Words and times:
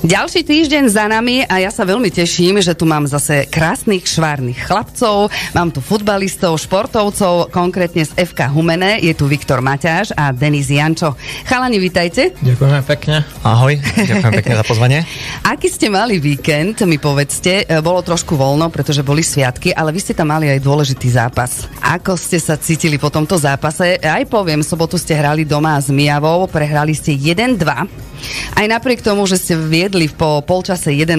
Ďalší 0.00 0.48
týždeň 0.48 0.88
za 0.88 1.12
nami 1.12 1.44
a 1.44 1.60
ja 1.60 1.68
sa 1.68 1.84
veľmi 1.84 2.08
teším, 2.08 2.56
že 2.64 2.72
tu 2.72 2.88
mám 2.88 3.04
zase 3.04 3.44
krásnych 3.44 4.08
švárnych 4.08 4.56
chlapcov, 4.64 5.28
mám 5.52 5.68
tu 5.68 5.84
futbalistov, 5.84 6.56
športovcov, 6.56 7.52
konkrétne 7.52 8.08
z 8.08 8.16
FK 8.16 8.48
Humene, 8.48 8.96
je 9.04 9.12
tu 9.12 9.28
Viktor 9.28 9.60
Maťáš 9.60 10.16
a 10.16 10.32
Denis 10.32 10.72
Jančo. 10.72 11.20
Chalani, 11.44 11.76
vitajte. 11.76 12.32
Ďakujeme 12.32 12.80
pekne. 12.88 13.28
Ahoj, 13.44 13.76
ďakujem 13.76 14.32
pekne 14.40 14.54
za 14.56 14.64
pozvanie. 14.64 14.98
Aký 15.52 15.68
ste 15.68 15.92
mali 15.92 16.16
víkend, 16.16 16.80
mi 16.88 16.96
povedzte. 16.96 17.68
E, 17.68 17.84
bolo 17.84 18.00
trošku 18.00 18.40
voľno, 18.40 18.72
pretože 18.72 19.04
boli 19.04 19.20
sviatky, 19.20 19.76
ale 19.76 19.92
vy 19.92 20.00
ste 20.00 20.16
tam 20.16 20.32
mali 20.32 20.48
aj 20.48 20.64
dôležitý 20.64 21.12
zápas. 21.12 21.68
Ako 21.76 22.16
ste 22.16 22.40
sa 22.40 22.56
cítili 22.56 22.96
po 22.96 23.12
tomto 23.12 23.36
zápase? 23.36 24.00
Aj 24.00 24.24
poviem, 24.24 24.64
sobotu 24.64 24.96
ste 24.96 25.12
hrali 25.12 25.44
doma 25.44 25.76
s 25.76 25.92
Mijavou, 25.92 26.48
prehrali 26.48 26.96
ste 26.96 27.12
1-2. 27.12 28.08
Aj 28.56 28.66
napriek 28.68 29.00
tomu, 29.00 29.24
že 29.24 29.40
ste 29.40 29.56
viedli 29.56 29.89
po 30.14 30.44
polčase 30.46 30.94
1-0, 30.94 31.18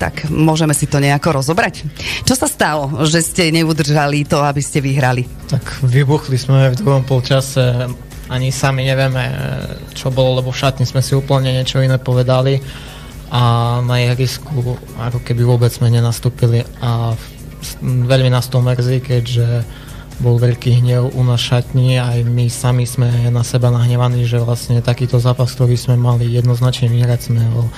tak 0.00 0.28
môžeme 0.32 0.72
si 0.72 0.88
to 0.88 0.96
nejako 0.96 1.40
rozobrať. 1.40 1.84
Čo 2.24 2.34
sa 2.36 2.48
stalo, 2.48 3.04
že 3.04 3.20
ste 3.20 3.52
neudržali 3.52 4.24
to, 4.24 4.40
aby 4.40 4.60
ste 4.64 4.80
vyhrali? 4.80 5.28
Tak 5.52 5.84
vybuchli 5.84 6.40
sme 6.40 6.72
v 6.72 6.78
druhom 6.80 7.04
polčase, 7.04 7.88
ani 8.32 8.50
sami 8.50 8.88
nevieme, 8.88 9.22
čo 9.94 10.10
bolo, 10.10 10.42
lebo 10.42 10.50
v 10.50 10.60
šatni 10.60 10.88
sme 10.88 11.04
si 11.04 11.14
úplne 11.14 11.52
niečo 11.52 11.78
iné 11.78 12.00
povedali. 12.00 12.58
A 13.30 13.78
na 13.82 13.98
ihrisku 14.02 14.78
ako 14.98 15.18
keby 15.22 15.42
vôbec 15.42 15.70
sme 15.74 15.90
nenastúpili. 15.90 16.62
A 16.82 17.14
veľmi 17.82 18.30
nás 18.30 18.46
to 18.46 18.62
mrzí, 18.62 19.02
keďže 19.02 19.66
bol 20.16 20.40
veľký 20.40 20.80
hnev 20.80 21.12
u 21.12 21.22
nás 21.28 21.44
šatni, 21.44 22.00
aj 22.00 22.24
my 22.24 22.48
sami 22.48 22.88
sme 22.88 23.28
na 23.28 23.44
seba 23.44 23.68
nahnevaní, 23.68 24.24
že 24.24 24.40
vlastne 24.40 24.80
takýto 24.80 25.20
zápas, 25.20 25.52
ktorý 25.52 25.76
sme 25.76 26.00
mali 26.00 26.24
jednoznačne 26.32 26.88
vyhrať, 26.88 27.20
sme 27.20 27.44
ho 27.52 27.68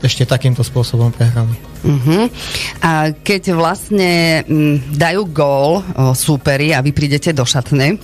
ešte 0.00 0.24
takýmto 0.28 0.64
spôsobom 0.64 1.12
prehrali. 1.12 1.69
Uh-huh. 1.80 2.28
A 2.84 3.12
keď 3.16 3.56
vlastne 3.56 4.44
m, 4.44 4.76
dajú 4.92 5.24
gól 5.32 5.80
o, 5.80 6.12
súperi 6.12 6.76
a 6.76 6.84
vy 6.84 6.92
prídete 6.92 7.32
do 7.32 7.44
šatne 7.48 7.96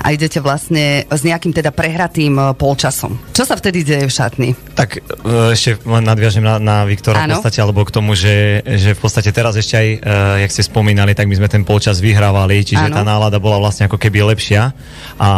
a 0.00 0.06
idete 0.12 0.40
vlastne 0.40 1.04
s 1.04 1.22
nejakým 1.24 1.52
teda 1.52 1.68
prehratým 1.72 2.34
o, 2.40 2.44
polčasom. 2.56 3.20
Čo 3.36 3.44
sa 3.44 3.54
vtedy 3.54 3.84
deje 3.84 4.08
v 4.08 4.12
šatni? 4.12 4.50
Tak 4.72 4.98
e, 4.98 5.00
ešte 5.52 5.76
len 5.84 6.04
nadviažem 6.08 6.40
na, 6.40 6.56
na 6.56 6.88
Viktora 6.88 7.24
ano? 7.24 7.36
v 7.36 7.44
podstate, 7.44 7.60
alebo 7.60 7.84
k 7.84 7.92
tomu, 7.92 8.16
že, 8.16 8.64
že 8.64 8.96
v 8.96 9.00
podstate 9.00 9.30
teraz 9.30 9.54
ešte 9.54 9.74
aj, 9.76 9.88
uh, 10.00 10.36
jak 10.42 10.50
ste 10.54 10.62
spomínali, 10.64 11.12
tak 11.12 11.28
my 11.28 11.36
sme 11.36 11.48
ten 11.52 11.62
polčas 11.62 12.00
vyhrávali, 12.00 12.64
čiže 12.64 12.88
ano. 12.88 12.96
tá 12.96 13.02
nálada 13.04 13.36
bola 13.36 13.60
vlastne 13.60 13.86
ako 13.86 14.00
keby 14.00 14.24
lepšia 14.34 14.72
a 15.20 15.28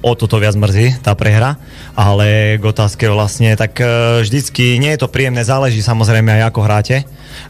o 0.00 0.12
toto 0.16 0.40
viac 0.40 0.56
mrzí 0.56 1.04
tá 1.04 1.12
prehra, 1.12 1.60
ale 1.92 2.56
k 2.56 2.64
otázke 2.64 3.04
vlastne, 3.12 3.52
tak 3.54 3.76
uh, 3.82 4.24
vždycky 4.24 4.80
nie 4.80 4.96
je 4.96 5.00
to 5.04 5.12
príjemné, 5.12 5.44
záleží 5.44 5.84
samozrejme 5.84 6.40
aj 6.40 6.42
ako 6.50 6.60
hráte, 6.64 6.96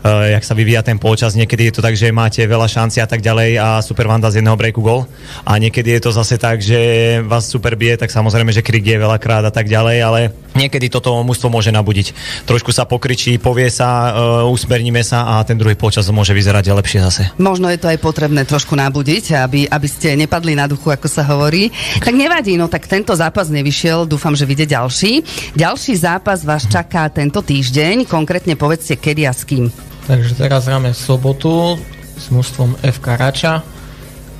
uh, 0.04 0.28
jak 0.32 0.44
sa 0.44 0.54
vyvíja 0.54 0.82
ten 0.84 0.98
polčas. 0.98 1.34
Niekedy 1.38 1.70
je 1.70 1.74
to 1.78 1.84
tak, 1.84 1.94
že 1.94 2.14
máte 2.14 2.42
veľa 2.44 2.66
šanci 2.66 3.02
a 3.02 3.06
tak 3.06 3.20
ďalej 3.20 3.58
a 3.58 3.68
super 3.82 4.06
vám 4.06 4.22
dá 4.22 4.28
z 4.30 4.40
jedného 4.42 4.58
breaku 4.58 4.80
gol. 4.82 5.04
A 5.44 5.56
niekedy 5.58 5.98
je 5.98 6.02
to 6.04 6.10
zase 6.12 6.38
tak, 6.38 6.62
že 6.62 6.78
vás 7.24 7.48
super 7.48 7.74
bije, 7.74 7.98
tak 7.98 8.10
samozrejme, 8.10 8.50
že 8.54 8.64
krik 8.64 8.84
je 8.84 8.98
veľakrát 8.98 9.44
a 9.46 9.52
tak 9.52 9.68
ďalej, 9.68 9.96
ale 10.02 10.20
niekedy 10.56 10.90
toto 10.90 11.14
mužstvo 11.22 11.52
môže 11.52 11.70
nabudiť. 11.70 12.12
Trošku 12.48 12.74
sa 12.74 12.88
pokričí, 12.88 13.38
povie 13.38 13.70
sa, 13.70 14.14
uh, 14.42 14.54
usmerníme 14.54 15.00
sa 15.06 15.38
a 15.38 15.46
ten 15.46 15.54
druhý 15.54 15.78
polčas 15.78 16.10
môže 16.10 16.34
vyzerať 16.34 16.74
lepšie 16.74 17.00
zase. 17.04 17.22
Možno 17.38 17.70
je 17.70 17.78
to 17.78 17.90
aj 17.90 17.98
potrebné 18.02 18.42
trošku 18.48 18.74
nabudiť, 18.74 19.38
aby, 19.38 19.68
aby 19.68 19.88
ste 19.88 20.18
nepadli 20.18 20.58
na 20.58 20.66
duchu, 20.66 20.90
ako 20.90 21.06
sa 21.06 21.22
hovorí. 21.22 21.70
Tak 22.00 22.14
nevadí, 22.16 22.56
no 22.56 22.66
tak 22.66 22.88
tento 22.88 23.12
zápas 23.14 23.52
nevyšiel, 23.52 24.08
dúfam, 24.08 24.34
že 24.34 24.48
vyjde 24.48 24.74
ďalší. 24.74 25.12
Ďalší 25.54 25.92
zápas 25.98 26.42
vás 26.42 26.64
čaká 26.64 27.08
tento 27.12 27.44
týždeň, 27.44 28.08
konkrétne 28.08 28.56
povedzte 28.56 28.96
kedy 28.96 29.28
a 29.28 29.32
s 29.32 29.44
kým. 29.44 29.67
Takže 30.08 30.40
teraz 30.40 30.64
hráme 30.64 30.96
sobotu 30.96 31.76
s 32.16 32.32
mužstvom 32.32 32.80
FK 32.80 33.06
Rača. 33.20 33.60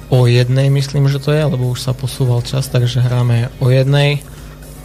O 0.09 0.25
jednej 0.25 0.73
myslím, 0.73 1.12
že 1.12 1.21
to 1.21 1.29
je, 1.37 1.45
lebo 1.45 1.69
už 1.69 1.84
sa 1.84 1.93
posúval 1.93 2.41
čas, 2.41 2.73
takže 2.73 3.05
hráme 3.05 3.53
o 3.61 3.69
jednej. 3.69 4.25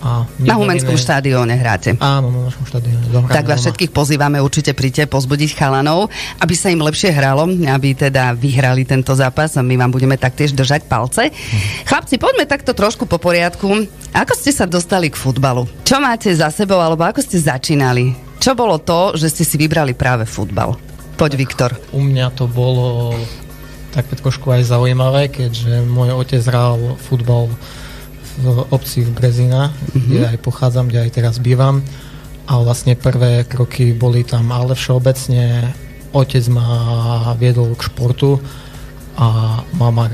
A 0.03 0.27
na 0.43 0.59
Humenskom 0.59 0.99
iné... 0.99 0.99
štádióne 0.99 1.55
hráte. 1.55 1.95
Áno, 2.03 2.27
na 2.27 2.51
našom 2.51 2.67
štádióne. 2.67 3.31
Tak 3.31 3.47
vás 3.47 3.63
všetkých 3.63 3.95
pozývame, 3.95 4.43
určite 4.43 4.75
príďte 4.75 5.07
pozbudiť 5.07 5.55
chalanov, 5.55 6.11
aby 6.43 6.51
sa 6.51 6.67
im 6.67 6.83
lepšie 6.83 7.15
hralo, 7.15 7.47
aby 7.47 7.95
teda 7.95 8.35
vyhrali 8.35 8.83
tento 8.83 9.15
zápas 9.15 9.55
a 9.55 9.63
my 9.63 9.79
vám 9.79 9.95
budeme 9.95 10.19
taktiež 10.19 10.51
držať 10.51 10.91
palce. 10.91 11.31
Hm. 11.31 11.87
Chlapci, 11.87 12.19
poďme 12.19 12.43
takto 12.43 12.75
trošku 12.75 13.07
po 13.07 13.15
poriadku. 13.15 13.87
Ako 14.11 14.35
ste 14.35 14.51
sa 14.51 14.67
dostali 14.67 15.07
k 15.07 15.15
futbalu? 15.15 15.63
Čo 15.87 16.03
máte 16.03 16.27
za 16.35 16.51
sebou, 16.51 16.83
alebo 16.83 17.07
ako 17.07 17.23
ste 17.23 17.39
začínali? 17.39 18.22
Čo 18.43 18.59
bolo 18.59 18.75
to, 18.75 19.15
že 19.15 19.31
ste 19.31 19.47
si 19.47 19.55
vybrali 19.55 19.95
práve 19.95 20.27
futbal? 20.27 20.75
Poď, 21.15 21.39
Viktor. 21.39 21.71
U 21.95 22.03
mňa 22.03 22.35
to 22.35 22.51
bolo 22.51 23.15
také 23.95 24.19
trošku 24.19 24.51
aj 24.51 24.67
zaujímavé, 24.67 25.31
keďže 25.31 25.87
môj 25.87 26.11
otec 26.11 26.43
hral 26.51 26.99
futbal 26.99 27.47
v 28.43 28.45
obci 28.67 29.07
v 29.07 29.15
Brezina, 29.15 29.71
mm-hmm. 29.71 30.03
kde 30.11 30.25
aj 30.35 30.37
pochádzam, 30.43 30.91
kde 30.91 31.07
aj 31.07 31.11
teraz 31.15 31.39
bývam. 31.39 31.87
A 32.43 32.59
vlastne 32.59 32.99
prvé 32.99 33.47
kroky 33.47 33.95
boli 33.95 34.27
tam, 34.27 34.51
ale 34.51 34.75
všeobecne 34.75 35.71
otec 36.11 36.43
ma 36.51 37.31
viedol 37.39 37.79
k 37.79 37.87
športu 37.95 38.43
a 39.13 39.61
mama 39.77 40.09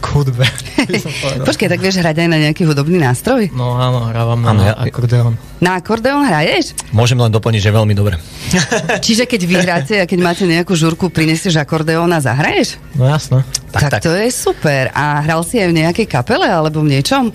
k 0.00 0.04
hudbe. 0.16 0.46
Počkej, 1.44 1.68
tak 1.68 1.80
vieš 1.84 2.00
hrať 2.00 2.16
aj 2.24 2.28
na 2.32 2.38
nejaký 2.48 2.64
hudobný 2.64 2.96
nástroj? 2.96 3.52
No 3.52 3.76
áno, 3.76 4.08
hrávam 4.08 4.40
na 4.40 4.48
ano, 4.50 4.60
ja, 4.64 4.74
akordeón. 4.76 5.36
Na 5.60 5.76
akordeón 5.78 6.24
hraješ? 6.24 6.72
Môžem 6.96 7.20
len 7.20 7.28
doplniť, 7.28 7.60
že 7.60 7.70
veľmi 7.70 7.92
dobre. 7.92 8.16
Čiže 9.04 9.28
keď 9.28 9.40
vyhráte 9.44 9.94
a 10.00 10.08
keď 10.08 10.18
máte 10.24 10.44
nejakú 10.48 10.72
žurku, 10.72 11.12
prinesieš 11.12 11.60
akordeón 11.60 12.08
a 12.10 12.24
zahraješ? 12.24 12.80
No 12.96 13.04
jasné. 13.04 13.44
Tak, 13.72 13.88
tak, 13.88 13.90
tak 14.00 14.02
to 14.08 14.12
je 14.16 14.28
super. 14.32 14.88
A 14.96 15.20
hral 15.24 15.44
si 15.44 15.60
aj 15.60 15.68
v 15.68 15.78
nejakej 15.84 16.06
kapele 16.08 16.48
alebo 16.48 16.80
v 16.80 16.96
niečom? 16.96 17.32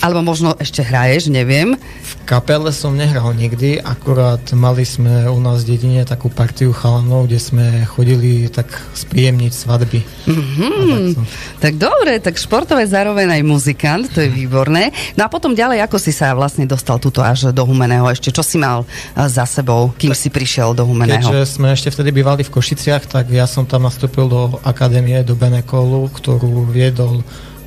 Alebo 0.00 0.24
možno 0.24 0.56
ešte 0.56 0.80
hraješ, 0.80 1.28
neviem. 1.28 1.76
V 1.76 2.12
kapele 2.24 2.72
som 2.72 2.96
nehral 2.96 3.36
nikdy, 3.36 3.76
akurát 3.84 4.40
mali 4.56 4.88
sme 4.88 5.28
u 5.28 5.36
nás 5.36 5.68
v 5.68 5.76
dedine 5.76 6.08
takú 6.08 6.32
partiu 6.32 6.72
chalanov, 6.72 7.28
kde 7.28 7.36
sme 7.36 7.64
chodili 7.84 8.48
tak 8.48 8.80
spríjemniť 8.96 9.52
svadby. 9.52 10.00
Mm-hmm. 10.24 10.80
Tak, 10.80 11.04
som... 11.12 11.24
tak 11.60 11.74
dobre, 11.76 12.12
tak 12.16 12.40
športové 12.40 12.88
zároveň 12.88 13.40
aj 13.40 13.42
muzikant, 13.44 14.08
to 14.08 14.24
je 14.24 14.32
výborné. 14.32 14.88
No 15.20 15.28
a 15.28 15.28
potom 15.28 15.52
ďalej, 15.52 15.84
ako 15.84 16.00
si 16.00 16.16
sa 16.16 16.32
vlastne 16.32 16.64
dostal 16.64 16.96
tuto 16.96 17.20
až 17.20 17.52
do 17.52 17.62
Humeného? 17.68 18.08
Ešte 18.08 18.32
čo 18.32 18.40
si 18.40 18.56
mal 18.56 18.88
za 19.14 19.44
sebou, 19.44 19.92
kým 20.00 20.16
tak, 20.16 20.20
si 20.24 20.28
prišiel 20.32 20.72
do 20.72 20.88
Humeného? 20.88 21.28
Keďže 21.28 21.60
sme 21.60 21.76
ešte 21.76 21.92
vtedy 21.92 22.08
bývali 22.08 22.40
v 22.40 22.52
Košiciach, 22.56 23.04
tak 23.04 23.28
ja 23.28 23.44
som 23.44 23.68
tam 23.68 23.84
nastúpil 23.84 24.32
do 24.32 24.56
akadémie, 24.64 25.20
do 25.20 25.36
Benekolu, 25.36 26.08
ktorú 26.08 26.64
viedol 26.72 27.20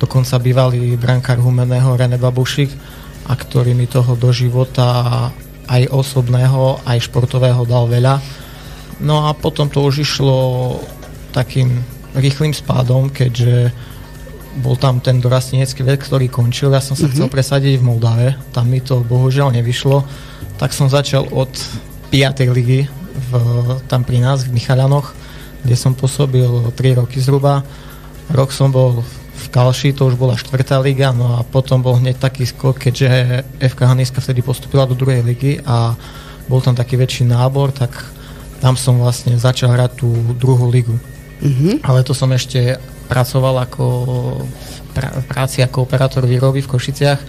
dokonca 0.04 0.36
bývalý 0.36 1.00
brankár 1.00 1.40
Humeného 1.40 1.96
René 1.96 2.20
Babušik 2.20 2.68
a 3.24 3.32
ktorý 3.32 3.72
mi 3.72 3.88
toho 3.88 4.12
do 4.20 4.28
života 4.36 5.32
aj 5.64 5.88
osobného, 5.88 6.84
aj 6.84 7.08
športového 7.08 7.64
dal 7.64 7.88
veľa. 7.88 8.20
No 9.00 9.24
a 9.24 9.32
potom 9.32 9.72
to 9.72 9.80
už 9.80 10.04
išlo 10.04 10.36
takým 11.32 11.80
rýchlým 12.12 12.52
spádom, 12.52 13.08
keďže 13.08 13.72
bol 14.60 14.76
tam 14.76 15.00
ten 15.00 15.18
dorastenecký 15.18 15.82
vek, 15.82 16.04
ktorý 16.04 16.28
končil. 16.28 16.70
Ja 16.70 16.84
som 16.84 16.94
sa 16.94 17.08
mm-hmm. 17.08 17.16
chcel 17.16 17.28
presadiť 17.32 17.74
v 17.80 17.86
Moldave, 17.88 18.28
tam 18.52 18.68
mi 18.68 18.84
to 18.84 19.00
bohužiaľ 19.02 19.56
nevyšlo. 19.56 20.04
Tak 20.60 20.70
som 20.76 20.86
začal 20.86 21.26
od 21.32 21.50
5. 22.12 22.44
ligy 22.54 22.86
v, 22.86 23.32
tam 23.88 24.04
pri 24.04 24.20
nás 24.20 24.46
v 24.46 24.54
Michalianoch, 24.54 25.16
kde 25.64 25.74
som 25.74 25.96
pôsobil 25.96 26.46
3 26.76 27.00
roky 27.02 27.18
zhruba. 27.18 27.64
Rok 28.30 28.52
som 28.54 28.70
bol 28.70 29.02
v 29.02 29.23
v 29.44 29.48
Kalši 29.52 29.92
to 29.92 30.08
už 30.08 30.16
bola 30.16 30.40
štvrtá 30.40 30.80
liga, 30.80 31.12
no 31.12 31.36
a 31.36 31.44
potom 31.44 31.84
bol 31.84 32.00
hneď 32.00 32.16
taký 32.16 32.48
skok, 32.48 32.80
keďže 32.80 33.44
FK 33.60 33.80
Haniska 33.84 34.24
vtedy 34.24 34.40
postupila 34.40 34.88
do 34.88 34.96
druhej 34.96 35.20
ligy 35.20 35.60
a 35.68 35.92
bol 36.48 36.64
tam 36.64 36.72
taký 36.72 36.96
väčší 36.96 37.28
nábor, 37.28 37.72
tak 37.76 37.92
tam 38.64 38.80
som 38.80 38.96
vlastne 38.96 39.36
začal 39.36 39.76
hrať 39.76 40.00
tú 40.00 40.08
druhú 40.40 40.72
ligu. 40.72 40.96
Mm-hmm. 41.44 41.84
Ale 41.84 42.00
to 42.00 42.16
som 42.16 42.32
ešte 42.32 42.80
pracoval 43.12 43.68
ako 43.68 43.84
v 44.96 45.26
práci 45.28 45.60
ako 45.60 45.84
operátor 45.84 46.24
výroby 46.24 46.64
v 46.64 46.70
Košiciach. 46.72 47.20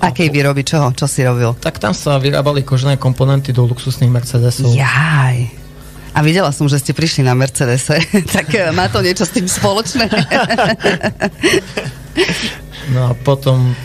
Akej 0.00 0.28
výroby? 0.28 0.64
Čoho? 0.64 0.92
Čo 0.92 1.04
si 1.08 1.24
robil? 1.24 1.56
Tak 1.56 1.80
tam 1.80 1.92
sa 1.96 2.20
vyrábali 2.20 2.64
kožené 2.64 2.96
komponenty 3.00 3.52
do 3.52 3.64
luxusných 3.64 4.12
Mercedesov. 4.12 4.72
Jaj. 4.72 5.65
A 6.16 6.24
videla 6.24 6.48
som, 6.48 6.64
že 6.64 6.80
ste 6.80 6.96
prišli 6.96 7.20
na 7.20 7.36
Mercedese, 7.36 8.00
tak 8.34 8.48
eh, 8.56 8.72
má 8.72 8.88
to 8.88 9.04
niečo 9.04 9.28
s 9.28 9.36
tým 9.36 9.44
spoločné. 9.44 10.08
no 12.96 13.00
a 13.08 13.12
potom, 13.12 13.76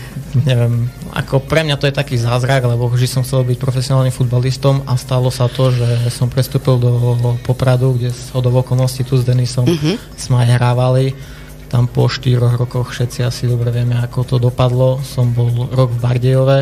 neviem, 0.48 0.88
ako 1.12 1.44
pre 1.44 1.60
mňa 1.60 1.76
to 1.76 1.92
je 1.92 1.94
taký 1.94 2.16
zázrak, 2.16 2.64
lebo 2.64 2.88
vždy 2.88 3.04
som 3.04 3.20
chcel 3.20 3.44
byť 3.44 3.60
profesionálnym 3.60 4.16
futbalistom 4.16 4.88
a 4.88 4.96
stalo 4.96 5.28
sa 5.28 5.44
to, 5.52 5.76
že 5.76 6.08
som 6.08 6.32
prestúpil 6.32 6.80
do 6.80 7.36
Popradu, 7.44 8.00
kde 8.00 8.08
z 8.08 8.32
hodov 8.32 8.64
okolností 8.64 9.04
tu 9.04 9.20
s 9.20 9.28
Denisom 9.28 9.68
uh-huh. 9.68 10.00
sme 10.16 10.48
aj 10.48 10.56
hrávali 10.56 11.12
tam 11.72 11.88
po 11.88 12.04
4 12.04 12.60
rokoch 12.60 12.92
všetci 12.92 13.24
asi 13.24 13.48
dobre 13.48 13.72
vieme, 13.72 13.96
ako 13.96 14.28
to 14.28 14.36
dopadlo. 14.36 15.00
Som 15.00 15.32
bol 15.32 15.48
rok 15.72 15.96
v 15.96 16.02
Bardejove 16.04 16.60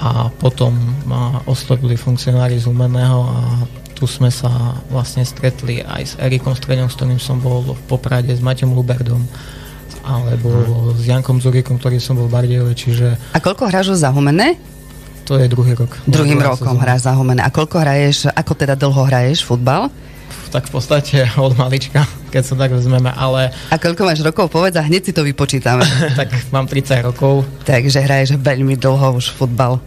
a 0.00 0.32
potom 0.32 0.72
ma 1.04 1.44
oslovili 1.44 2.00
funkcionári 2.00 2.56
z 2.56 2.64
Umeného 2.64 3.20
a 3.28 3.40
tu 4.00 4.08
sme 4.08 4.32
sa 4.32 4.80
vlastne 4.88 5.20
stretli 5.28 5.84
aj 5.84 6.02
s 6.02 6.12
Erikom 6.16 6.56
Streňom, 6.56 6.88
s 6.88 6.96
ktorým 6.96 7.20
som 7.20 7.36
bol 7.36 7.76
v 7.76 7.82
Poprade, 7.84 8.32
s 8.32 8.40
Maťom 8.40 8.72
Luberdom 8.72 9.20
alebo 10.00 10.48
hmm. 10.48 10.96
s 10.96 11.02
Jankom 11.04 11.44
Zurikom, 11.44 11.76
ktorý 11.76 12.00
som 12.00 12.16
bol 12.16 12.24
v 12.24 12.32
Bardejove, 12.32 12.72
čiže... 12.72 13.20
A 13.36 13.38
koľko 13.38 13.68
hráš 13.68 13.92
za 14.00 14.08
Humené? 14.08 14.56
To 15.28 15.36
je 15.36 15.44
druhý 15.44 15.76
rok. 15.76 15.92
Druhým 16.08 16.40
rokom 16.40 16.80
hráš 16.80 17.04
za 17.04 17.12
Humené. 17.12 17.44
A 17.44 17.52
koľko 17.52 17.84
hraješ, 17.84 18.32
ako 18.32 18.52
teda 18.56 18.74
dlho 18.80 19.04
hraješ 19.04 19.44
futbal? 19.44 19.92
tak 20.50 20.66
v 20.66 20.72
podstate 20.74 21.16
od 21.38 21.54
malička, 21.54 22.02
keď 22.30 22.42
sa 22.46 22.54
tak 22.54 22.70
vezmeme, 22.70 23.10
ale... 23.10 23.50
A 23.68 23.76
koľko 23.76 24.06
máš 24.06 24.22
rokov, 24.22 24.48
povedz 24.48 24.78
a 24.78 24.86
hneď 24.86 25.10
si 25.10 25.12
to 25.12 25.26
vypočítame. 25.26 25.82
tak 26.20 26.30
mám 26.54 26.70
30 26.70 27.10
rokov. 27.10 27.44
Takže 27.66 28.00
hraješ 28.06 28.38
veľmi 28.38 28.78
dlho 28.78 29.18
už 29.18 29.34
futbal. 29.34 29.82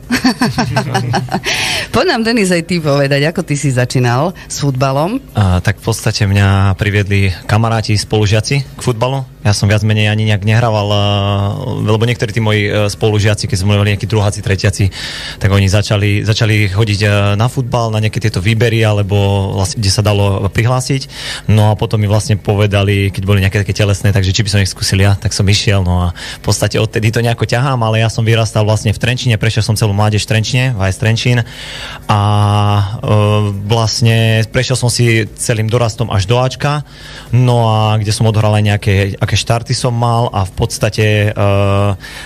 Poď 1.94 2.06
nám, 2.10 2.22
Denis, 2.28 2.52
aj 2.52 2.68
ty 2.68 2.84
povedať, 2.84 3.22
ako 3.32 3.42
ty 3.48 3.56
si 3.56 3.72
začínal 3.72 4.36
s 4.50 4.60
futbalom? 4.60 5.24
A, 5.34 5.64
tak 5.64 5.80
v 5.80 5.86
podstate 5.88 6.28
mňa 6.28 6.76
priviedli 6.76 7.32
kamaráti, 7.48 7.96
spolužiaci 7.96 8.56
k 8.78 8.82
futbalu. 8.82 9.24
Ja 9.44 9.52
som 9.52 9.68
viac 9.68 9.84
menej 9.84 10.08
ani 10.08 10.24
nejak 10.32 10.48
nehrával, 10.48 10.88
lebo 11.84 12.08
niektorí 12.08 12.32
tí 12.32 12.40
moji 12.40 12.64
e, 12.64 12.88
spolužiaci, 12.88 13.52
keď 13.52 13.58
sme 13.60 13.76
mali 13.76 13.92
nejakí 13.92 14.08
druháci, 14.08 14.40
tretiaci, 14.40 14.88
tak 15.36 15.52
oni 15.52 15.68
začali, 15.68 16.24
začali 16.24 16.72
chodiť 16.72 17.00
e, 17.04 17.08
na 17.36 17.52
futbal, 17.52 17.92
na 17.92 18.00
nejaké 18.00 18.24
tieto 18.24 18.40
výbery, 18.40 18.80
alebo 18.88 19.52
vlastne, 19.60 19.84
kde 19.84 19.92
sa 19.92 20.00
dalo 20.00 20.48
prihlásiť. 20.48 21.12
No 21.52 21.76
a 21.76 21.78
potom 21.78 22.00
mi 22.00 22.08
vlastne 22.08 22.33
povedali, 22.40 23.12
keď 23.12 23.24
boli 23.28 23.44
nejaké 23.44 23.62
také 23.62 23.76
telesné, 23.76 24.16
takže 24.16 24.32
či 24.32 24.42
by 24.46 24.50
som 24.50 24.62
ich 24.64 24.72
skúsil 24.72 25.04
ja, 25.04 25.14
tak 25.20 25.36
som 25.36 25.46
išiel. 25.46 25.84
No 25.84 26.08
a 26.08 26.08
v 26.16 26.42
podstate 26.42 26.80
odtedy 26.80 27.12
to 27.12 27.20
nejako 27.20 27.44
ťahám, 27.44 27.84
ale 27.84 28.00
ja 28.00 28.08
som 28.08 28.24
vyrastal 28.24 28.64
vlastne 28.64 28.96
v 28.96 29.02
Trenčine, 29.02 29.36
prešiel 29.36 29.62
som 29.66 29.76
celú 29.76 29.92
mládež 29.92 30.24
v 30.24 30.30
Trenčine, 30.32 30.66
AS 30.80 30.98
Trenčín 30.98 31.44
a 32.08 32.22
e, 32.24 32.84
vlastne 33.68 34.48
prešiel 34.48 34.80
som 34.80 34.88
si 34.88 35.28
celým 35.36 35.68
dorastom 35.68 36.08
až 36.10 36.24
do 36.26 36.40
Ačka, 36.40 36.88
no 37.36 37.68
a 37.68 38.00
kde 38.00 38.16
som 38.16 38.30
odhral 38.30 38.56
aj 38.56 38.64
nejaké 38.64 38.94
aké 39.20 39.36
štarty 39.36 39.76
som 39.76 39.92
mal 39.92 40.32
a 40.32 40.48
v 40.48 40.54
podstate 40.56 41.06
e, 41.28 41.40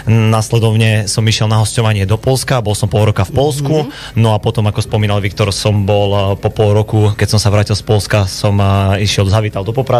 následovne 0.08 1.10
som 1.10 1.26
išiel 1.26 1.50
na 1.50 1.60
hostovanie 1.60 2.06
do 2.06 2.22
Polska, 2.22 2.62
bol 2.62 2.78
som 2.78 2.86
pol 2.86 3.10
roka 3.10 3.26
v 3.26 3.34
Polsku, 3.34 3.76
mm-hmm. 3.90 4.20
no 4.22 4.36
a 4.36 4.38
potom, 4.38 4.68
ako 4.70 4.86
spomínal 4.86 5.18
Viktor, 5.24 5.50
som 5.50 5.88
bol 5.88 6.10
e, 6.14 6.20
po 6.38 6.54
pol 6.54 6.78
roku, 6.78 7.18
keď 7.18 7.28
som 7.34 7.40
sa 7.42 7.50
vrátil 7.50 7.74
z 7.74 7.82
Polska, 7.82 8.30
som 8.30 8.60
išiel, 8.98 9.26
zavítal 9.26 9.66
do 9.66 9.74
Popradu, 9.74 9.97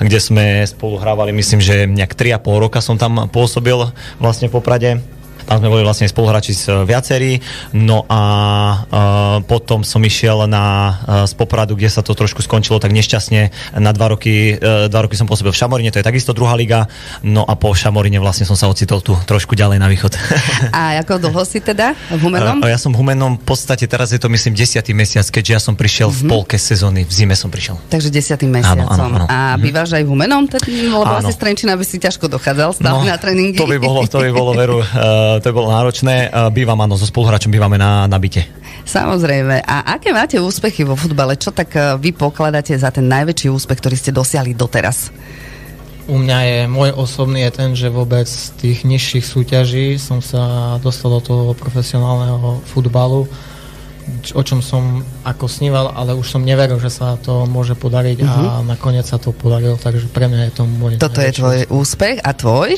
kde 0.00 0.18
sme 0.20 0.44
spolu 0.68 1.00
hrávali, 1.00 1.32
myslím, 1.34 1.60
že 1.60 1.88
nejak 1.88 2.14
3,5 2.14 2.62
roka 2.62 2.78
som 2.80 2.96
tam 2.96 3.28
pôsobil 3.28 3.76
vlastne 4.18 4.48
v 4.48 4.56
Poprade. 4.56 4.90
Tam 5.44 5.60
sme 5.60 5.68
boli 5.68 5.84
vlastne 5.84 6.08
spoluhráči 6.08 6.52
s 6.56 6.64
e, 6.66 6.84
viacerí. 6.88 7.38
No 7.76 8.08
a 8.08 8.20
uh, 8.88 9.38
potom 9.44 9.84
som 9.84 10.00
išiel 10.00 10.48
na 10.48 10.64
uh, 10.64 11.28
z 11.28 11.32
Popradu, 11.36 11.76
kde 11.76 11.92
sa 11.92 12.00
to 12.00 12.16
trošku 12.16 12.40
skončilo 12.40 12.80
tak 12.80 12.96
nešťastne. 12.96 13.52
Na 13.78 13.90
dva 13.92 14.16
roky, 14.16 14.56
uh, 14.56 14.88
dva 14.88 15.04
roky 15.04 15.14
som 15.14 15.28
pôsobil 15.28 15.52
v 15.52 15.58
Šamorine, 15.58 15.90
to 15.92 16.00
je 16.00 16.06
takisto 16.06 16.32
druhá 16.32 16.56
liga. 16.56 16.88
No 17.20 17.44
a 17.44 17.54
po 17.54 17.76
Šamorine 17.76 18.16
vlastne 18.18 18.48
som 18.48 18.56
sa 18.56 18.70
ocitol 18.70 19.04
tu 19.04 19.12
trošku 19.28 19.52
ďalej 19.52 19.78
na 19.80 19.88
východ. 19.92 20.16
A 20.76 20.98
ako 21.04 21.20
dlho 21.20 21.42
si 21.44 21.60
teda 21.60 21.92
v 22.08 22.20
Humenom? 22.20 22.64
Uh, 22.64 22.70
ja 22.72 22.78
som 22.80 22.94
v 22.94 23.00
Humenom 23.04 23.36
v 23.36 23.44
podstate 23.44 23.84
teraz 23.84 24.10
je 24.10 24.20
to 24.20 24.32
myslím 24.32 24.56
10. 24.56 24.80
mesiac, 24.96 25.26
keďže 25.28 25.52
ja 25.52 25.60
som 25.60 25.74
prišiel 25.76 26.08
uh-huh. 26.08 26.24
v 26.24 26.26
mhm. 26.26 26.30
polke 26.32 26.56
sezóny, 26.56 27.04
v 27.04 27.12
zime 27.12 27.36
som 27.36 27.52
prišiel. 27.52 27.76
Takže 27.92 28.08
10. 28.08 28.40
mesiacom. 28.48 28.88
Áno, 28.88 29.04
áno, 29.04 29.04
áno. 29.22 29.26
A 29.28 29.54
mhm. 29.56 29.60
bývaš 29.60 29.92
aj 29.92 30.02
v 30.06 30.08
Humenom? 30.08 30.42
Lebo 30.48 31.04
áno. 31.04 31.20
asi 31.20 31.32
z 31.34 31.38
Trenčina 31.40 31.74
by 31.74 31.84
si 31.84 31.96
ťažko 32.00 32.30
dochádzal 32.30 32.70
stále 32.78 33.00
no, 33.02 33.08
na 33.08 33.16
tréningy. 33.18 33.58
To 33.58 33.68
by 33.68 33.78
bolo, 33.78 34.00
to 34.06 34.18
by 34.22 34.30
bolo 34.30 34.52
veru, 34.54 34.78
uh, 34.80 35.33
to 35.40 35.50
by 35.50 35.54
bolo 35.54 35.70
náročné 35.72 36.28
Samozrejme, 36.28 36.50
bývam 36.54 36.78
áno, 36.78 36.94
so 36.98 37.06
spoluhráčom 37.08 37.50
bývame 37.50 37.78
na, 37.78 38.06
na 38.10 38.18
byte. 38.18 38.44
Samozrejme. 38.84 39.64
A 39.64 39.96
aké 39.96 40.12
máte 40.12 40.36
úspechy 40.36 40.84
vo 40.84 40.94
futbale? 40.94 41.40
Čo 41.40 41.50
tak 41.50 41.72
e, 41.72 41.96
vy 41.96 42.12
pokladáte 42.12 42.76
za 42.76 42.92
ten 42.92 43.08
najväčší 43.08 43.48
úspech, 43.48 43.80
ktorý 43.80 43.96
ste 43.96 44.12
dosiahli 44.12 44.52
doteraz? 44.52 45.08
U 46.04 46.20
mňa 46.20 46.38
je, 46.44 46.58
môj 46.68 46.92
osobný 46.92 47.48
je 47.48 47.52
ten, 47.56 47.70
že 47.72 47.88
vôbec 47.88 48.28
z 48.28 48.52
tých 48.60 48.84
nižších 48.84 49.24
súťaží 49.24 49.96
som 49.96 50.20
sa 50.20 50.76
dostal 50.84 51.16
do 51.16 51.20
toho 51.24 51.44
profesionálneho 51.56 52.60
futbalu, 52.68 53.24
o 54.36 54.42
čom 54.44 54.60
som 54.60 55.00
ako 55.24 55.48
sníval, 55.48 55.96
ale 55.96 56.12
už 56.12 56.36
som 56.36 56.44
neveril, 56.44 56.76
že 56.76 56.92
sa 56.92 57.16
to 57.16 57.48
môže 57.48 57.72
podariť 57.72 58.20
uh-huh. 58.20 58.28
a 58.28 58.60
mhm. 58.60 58.76
nakoniec 58.76 59.08
sa 59.08 59.16
to 59.16 59.32
podarilo, 59.32 59.80
takže 59.80 60.12
pre 60.12 60.28
mňa 60.28 60.52
je 60.52 60.52
to 60.52 60.62
môj 60.68 61.00
Toto 61.00 61.24
je 61.24 61.32
tvoj 61.32 61.58
úspech 61.72 62.20
a 62.20 62.36
tvoj? 62.36 62.76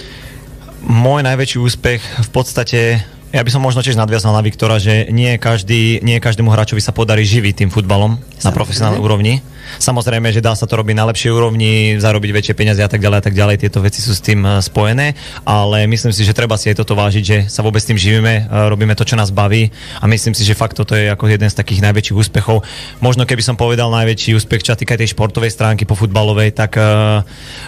Môj 0.87 1.27
najväčší 1.27 1.59
úspech 1.59 1.99
v 1.99 2.31
podstate 2.31 3.03
ja 3.35 3.43
by 3.43 3.51
som 3.51 3.61
možno 3.61 3.83
tiež 3.83 3.99
nadviazal 3.99 4.33
na 4.33 4.41
Viktora, 4.41 4.79
že 4.79 5.11
nie, 5.11 5.35
každý, 5.37 5.99
nie 6.01 6.23
každému 6.23 6.47
hráčovi 6.49 6.79
sa 6.79 6.95
podarí 6.95 7.27
živiť 7.27 7.67
tým 7.67 7.71
futbalom 7.75 8.17
na 8.17 8.51
profesionálnej 8.55 9.03
úrovni. 9.03 9.43
Samozrejme, 9.79 10.33
že 10.33 10.45
dá 10.45 10.57
sa 10.57 10.65
to 10.65 10.77
robiť 10.77 10.97
na 10.97 11.09
lepšej 11.13 11.31
úrovni, 11.33 11.97
zarobiť 12.01 12.31
väčšie 12.33 12.55
peniaze 12.57 12.81
a 12.81 12.91
tak 12.91 13.03
ďalej 13.03 13.19
a 13.21 13.25
tak 13.25 13.35
ďalej. 13.37 13.57
Tieto 13.67 13.79
veci 13.85 14.01
sú 14.01 14.13
s 14.17 14.25
tým 14.25 14.43
eh, 14.45 14.61
spojené, 14.61 15.17
ale 15.45 15.85
myslím 15.89 16.13
si, 16.13 16.25
že 16.25 16.37
treba 16.37 16.57
si 16.57 16.73
aj 16.73 16.81
toto 16.81 16.97
vážiť, 16.97 17.25
že 17.25 17.37
sa 17.53 17.61
vôbec 17.61 17.83
tým 17.85 17.99
živíme, 17.99 18.35
eh, 18.45 18.69
robíme 18.69 18.97
to, 18.97 19.05
čo 19.05 19.19
nás 19.19 19.33
baví 19.35 19.69
a 20.01 20.05
myslím 20.09 20.33
si, 20.33 20.43
že 20.45 20.57
fakt 20.57 20.77
toto 20.77 20.97
je 20.97 21.09
ako 21.13 21.29
jeden 21.29 21.49
z 21.49 21.57
takých 21.57 21.85
najväčších 21.85 22.17
úspechov. 22.17 22.65
Možno 23.01 23.29
keby 23.29 23.43
som 23.45 23.57
povedal 23.57 23.93
najväčší 23.93 24.37
úspech, 24.37 24.65
čo 24.65 24.77
týka 24.77 24.97
tej 24.97 25.13
športovej 25.13 25.53
stránky 25.53 25.85
po 25.85 25.97
futbalovej, 25.97 26.53
tak 26.57 26.77
uh, 26.81 27.25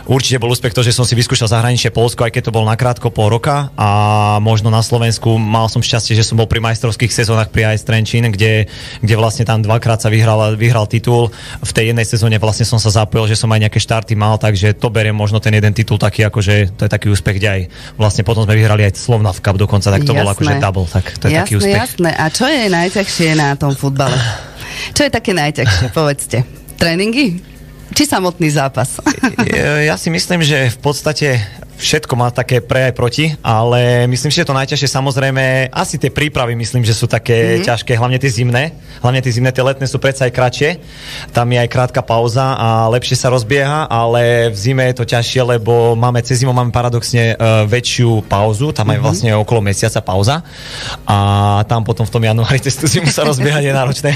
určite 0.09 0.41
bol 0.41 0.53
úspech 0.53 0.73
to, 0.73 0.85
že 0.85 0.97
som 0.97 1.05
si 1.05 1.17
vyskúšal 1.17 1.49
zahraničie 1.49 1.93
Polsko, 1.93 2.25
aj 2.25 2.33
keď 2.33 2.43
to 2.49 2.55
bol 2.55 2.65
nakrátko 2.65 3.09
pol 3.13 3.33
roka 3.33 3.73
a 3.77 3.89
možno 4.41 4.69
na 4.69 4.85
Slovensku 4.85 5.37
mal 5.37 5.69
som 5.69 5.85
šťastie, 5.85 6.17
že 6.17 6.25
som 6.25 6.37
bol 6.37 6.49
pri 6.49 6.61
majstrovských 6.61 7.13
sezónach 7.13 7.53
pri 7.53 7.73
AS 7.73 7.85
Trenčín, 7.85 8.29
kde, 8.33 8.69
kde 9.01 9.15
vlastne 9.17 9.45
tam 9.49 9.65
dvakrát 9.65 10.01
sa 10.01 10.09
vyhral, 10.13 10.57
vyhral 10.57 10.89
titul. 10.89 11.33
V 11.65 11.73
tej 11.73 11.93
jednej 11.99 12.15
sezóne 12.15 12.37
vlastne 12.39 12.63
som 12.63 12.79
sa 12.79 12.95
zapojil, 12.95 13.35
že 13.35 13.43
som 13.43 13.51
aj 13.51 13.67
nejaké 13.67 13.83
štarty 13.83 14.15
mal, 14.15 14.39
takže 14.39 14.79
to 14.79 14.87
beriem 14.87 15.19
možno 15.19 15.43
ten 15.43 15.51
jeden 15.51 15.75
titul 15.75 15.99
taký, 15.99 16.23
akože 16.23 16.79
to 16.79 16.87
je 16.87 16.91
taký 16.95 17.11
úspech, 17.11 17.43
kde 17.43 17.49
aj 17.51 17.61
vlastne 17.99 18.23
potom 18.23 18.47
sme 18.47 18.55
vyhrali 18.55 18.87
aj 18.87 18.95
Slovna 18.95 19.35
v 19.35 19.43
Cup 19.43 19.59
dokonca, 19.59 19.91
tak 19.91 20.07
to 20.07 20.15
jasné. 20.15 20.23
bol 20.23 20.31
akože 20.31 20.55
double, 20.63 20.87
tak 20.87 21.05
to 21.19 21.27
je 21.27 21.35
jasné, 21.35 21.43
taký 21.43 21.53
úspech. 21.59 21.75
Jasné, 21.75 22.11
a 22.15 22.25
čo 22.31 22.47
je 22.47 22.63
najťažšie 22.71 23.29
na 23.35 23.59
tom 23.59 23.75
futbale? 23.75 24.15
Čo 24.95 25.03
je 25.03 25.11
také 25.11 25.35
najťažšie, 25.35 25.87
povedzte? 25.99 26.47
Tréningy? 26.79 27.43
Či 27.91 28.07
samotný 28.07 28.47
zápas? 28.55 29.03
ja 29.91 29.99
si 29.99 30.15
myslím, 30.15 30.47
že 30.47 30.71
v 30.71 30.79
podstate 30.79 31.43
všetko 31.79 32.15
má 32.19 32.35
také 32.35 32.59
pre 32.59 32.91
aj 32.91 32.95
proti, 32.99 33.31
ale 33.39 34.11
myslím, 34.11 34.35
že 34.35 34.43
je 34.43 34.49
to 34.51 34.59
najťažšie 34.59 34.91
samozrejme, 34.91 35.71
asi 35.71 35.95
tie 35.95 36.11
prípravy 36.11 36.59
myslím, 36.59 36.83
že 36.83 36.91
sú 36.91 37.07
také 37.07 37.63
mm-hmm. 37.63 37.67
ťažké, 37.71 37.93
hlavne 37.95 38.19
tie 38.19 38.27
zimné, 38.27 38.75
hlavne 38.99 39.23
tie 39.23 39.31
zimné, 39.31 39.55
tie 39.55 39.63
letné 39.63 39.87
sú 39.87 40.03
predsa 40.03 40.27
aj 40.27 40.35
kratšie, 40.35 40.71
tam 41.31 41.47
je 41.55 41.59
aj 41.63 41.71
krátka 41.71 42.03
pauza 42.03 42.59
a 42.59 42.91
lepšie 42.91 43.15
sa 43.15 43.31
rozbieha, 43.31 43.87
ale 43.87 44.51
v 44.51 44.57
zime 44.59 44.91
je 44.91 44.99
to 44.99 45.05
ťažšie, 45.07 45.41
lebo 45.47 45.95
máme 45.95 46.19
cez 46.27 46.43
zimu 46.43 46.51
máme 46.51 46.75
paradoxne 46.75 47.39
uh, 47.39 47.63
väčšiu 47.71 48.27
pauzu, 48.27 48.75
tam 48.75 48.91
mm-hmm. 48.91 48.99
je 48.99 49.05
vlastne 49.07 49.31
okolo 49.39 49.63
mesiaca 49.63 50.03
pauza 50.03 50.43
a 51.07 51.17
tam 51.71 51.87
potom 51.87 52.03
v 52.03 52.11
tom 52.11 52.23
januári 52.27 52.59
cez 52.59 52.75
tú 52.75 52.91
zimu 52.91 53.07
sa 53.15 53.23
rozbieha 53.23 53.63
je 53.63 53.71
náročné. 53.71 54.11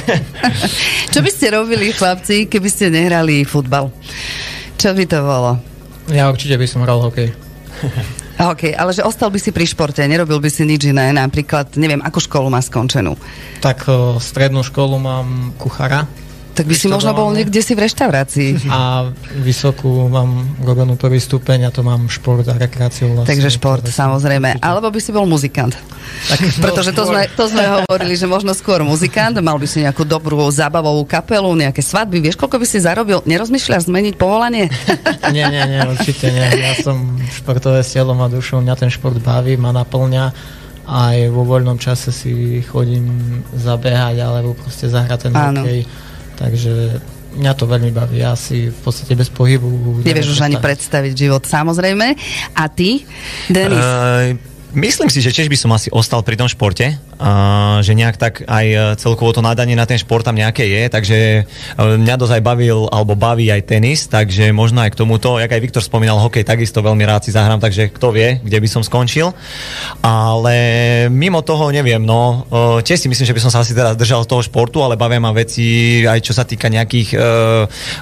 Čo 1.14 1.22
by 1.22 1.30
ste 1.30 1.54
robili 1.54 1.94
chlapci, 1.94 2.50
keby 2.50 2.66
ste 2.66 2.90
nehrali 2.90 3.46
futbal? 3.46 3.94
Čo 4.74 4.98
by 4.98 5.04
to 5.06 5.18
bolo? 5.22 5.52
Ja 6.10 6.26
určite 6.26 6.58
by 6.58 6.66
som 6.66 6.82
hral 6.82 6.98
hokej. 6.98 7.51
OK, 8.52 8.74
ale 8.74 8.90
že 8.90 9.06
ostal 9.06 9.30
by 9.30 9.38
si 9.38 9.54
pri 9.54 9.66
športe, 9.68 10.02
nerobil 10.02 10.42
by 10.42 10.50
si 10.50 10.66
nič 10.66 10.90
iné, 10.90 11.14
napríklad, 11.14 11.74
neviem, 11.78 12.02
akú 12.02 12.18
školu 12.18 12.50
má 12.50 12.58
skončenú? 12.58 13.14
Tak 13.62 13.86
strednú 14.18 14.66
školu 14.66 14.98
mám 14.98 15.28
kuchára, 15.60 16.10
tak 16.52 16.68
by 16.68 16.74
si 16.76 16.86
možno 16.86 17.16
bol 17.16 17.32
niekde 17.32 17.64
si 17.64 17.72
v 17.72 17.88
reštaurácii. 17.88 18.68
A 18.68 19.08
vysokú 19.40 19.88
mám 20.12 20.44
robenú 20.60 21.00
prvý 21.00 21.16
stupeň 21.16 21.68
a 21.68 21.70
to 21.72 21.80
mám 21.80 22.12
šport 22.12 22.44
a 22.44 22.54
rekreáciu. 22.54 23.08
Vlastne, 23.16 23.32
Takže 23.32 23.48
šport, 23.48 23.84
samozrejme. 23.88 24.60
Alebo 24.60 24.92
by 24.92 25.00
si 25.00 25.10
bol 25.16 25.24
muzikant. 25.24 25.72
Tak, 26.28 26.38
Pretože 26.64 26.92
to 26.92 27.08
sme, 27.08 27.24
to 27.32 27.48
sme 27.48 27.64
hovorili, 27.64 28.12
že 28.12 28.28
možno 28.28 28.52
skôr 28.52 28.84
muzikant, 28.84 29.40
mal 29.40 29.56
by 29.56 29.64
si 29.64 29.80
nejakú 29.80 30.04
dobrú 30.04 30.44
zábavovú 30.52 31.08
kapelu, 31.08 31.48
nejaké 31.56 31.80
svadby. 31.80 32.20
Vieš, 32.20 32.36
koľko 32.36 32.60
by 32.60 32.66
si 32.68 32.78
zarobil? 32.84 33.24
Nerozmýšľaš 33.24 33.88
zmeniť 33.88 34.14
povolanie? 34.20 34.68
nie, 35.34 35.44
nie, 35.48 35.64
nie, 35.64 35.80
určite 35.88 36.28
nie. 36.28 36.46
Ja 36.60 36.76
som 36.76 37.16
športové 37.32 37.80
s 37.80 37.96
telom 37.96 38.20
a 38.20 38.28
dušou, 38.28 38.60
mňa 38.60 38.76
ten 38.76 38.92
šport 38.92 39.16
baví, 39.24 39.56
ma 39.56 39.72
naplňa 39.72 40.60
aj 40.82 41.30
vo 41.30 41.46
voľnom 41.46 41.78
čase 41.78 42.10
si 42.10 42.58
chodím 42.66 43.06
zabehať 43.54 44.18
alebo 44.18 44.58
proste 44.58 44.90
zahrať 44.90 45.30
ten 45.30 45.32
hokej 45.32 45.86
Takže 46.36 47.00
mňa 47.36 47.52
to 47.56 47.64
veľmi 47.64 47.90
baví. 47.90 48.20
Ja 48.20 48.36
si 48.36 48.68
v 48.68 48.78
podstate 48.84 49.16
bez 49.16 49.32
pohybu... 49.32 50.02
Nevieš 50.04 50.36
už 50.36 50.40
ani 50.44 50.56
predstaviť 50.60 51.12
život, 51.16 51.42
samozrejme. 51.44 52.16
A 52.56 52.64
ty, 52.68 53.04
Denis? 53.48 53.80
Uh, 53.80 54.36
Myslím 54.72 55.12
si, 55.12 55.20
že 55.20 55.36
tiež 55.36 55.52
by 55.52 55.58
som 55.60 55.70
asi 55.76 55.92
ostal 55.92 56.24
pri 56.24 56.40
tom 56.40 56.48
športe. 56.48 56.96
Že 57.82 57.92
nejak 57.94 58.16
tak 58.18 58.42
aj 58.42 58.98
celkovo 58.98 59.30
to 59.30 59.40
nadanie 59.40 59.78
na 59.78 59.86
ten 59.86 59.94
šport 59.94 60.26
tam 60.26 60.34
nejaké 60.34 60.66
je, 60.66 60.82
takže 60.90 61.18
mňa 61.78 62.14
dosť 62.18 62.34
aj 62.38 62.42
bavil, 62.42 62.90
alebo 62.90 63.14
baví 63.14 63.46
aj 63.46 63.62
tenis, 63.70 64.10
takže 64.10 64.50
možno 64.50 64.82
aj 64.82 64.90
k 64.90 64.98
tomuto, 64.98 65.38
jak 65.38 65.54
aj 65.54 65.62
Viktor 65.62 65.82
spomínal, 65.86 66.18
hokej 66.18 66.42
takisto 66.42 66.82
veľmi 66.82 67.06
rád 67.06 67.22
si 67.22 67.30
zahrám, 67.30 67.62
takže 67.62 67.94
kto 67.94 68.10
vie, 68.10 68.42
kde 68.42 68.58
by 68.58 68.68
som 68.68 68.82
skončil. 68.82 69.30
Ale 70.02 70.56
mimo 71.14 71.46
toho 71.46 71.70
neviem, 71.70 72.02
no, 72.02 72.42
tiež 72.82 72.98
si 72.98 73.06
myslím, 73.06 73.26
že 73.30 73.36
by 73.38 73.42
som 73.46 73.52
sa 73.54 73.62
asi 73.62 73.72
teraz 73.72 73.94
držal 73.94 74.26
z 74.26 74.28
toho 74.34 74.42
športu, 74.42 74.82
ale 74.82 74.98
bavia 74.98 75.22
ma 75.22 75.30
veci 75.30 76.02
aj 76.02 76.20
čo 76.26 76.34
sa 76.34 76.42
týka 76.42 76.66
nejakých, 76.66 77.14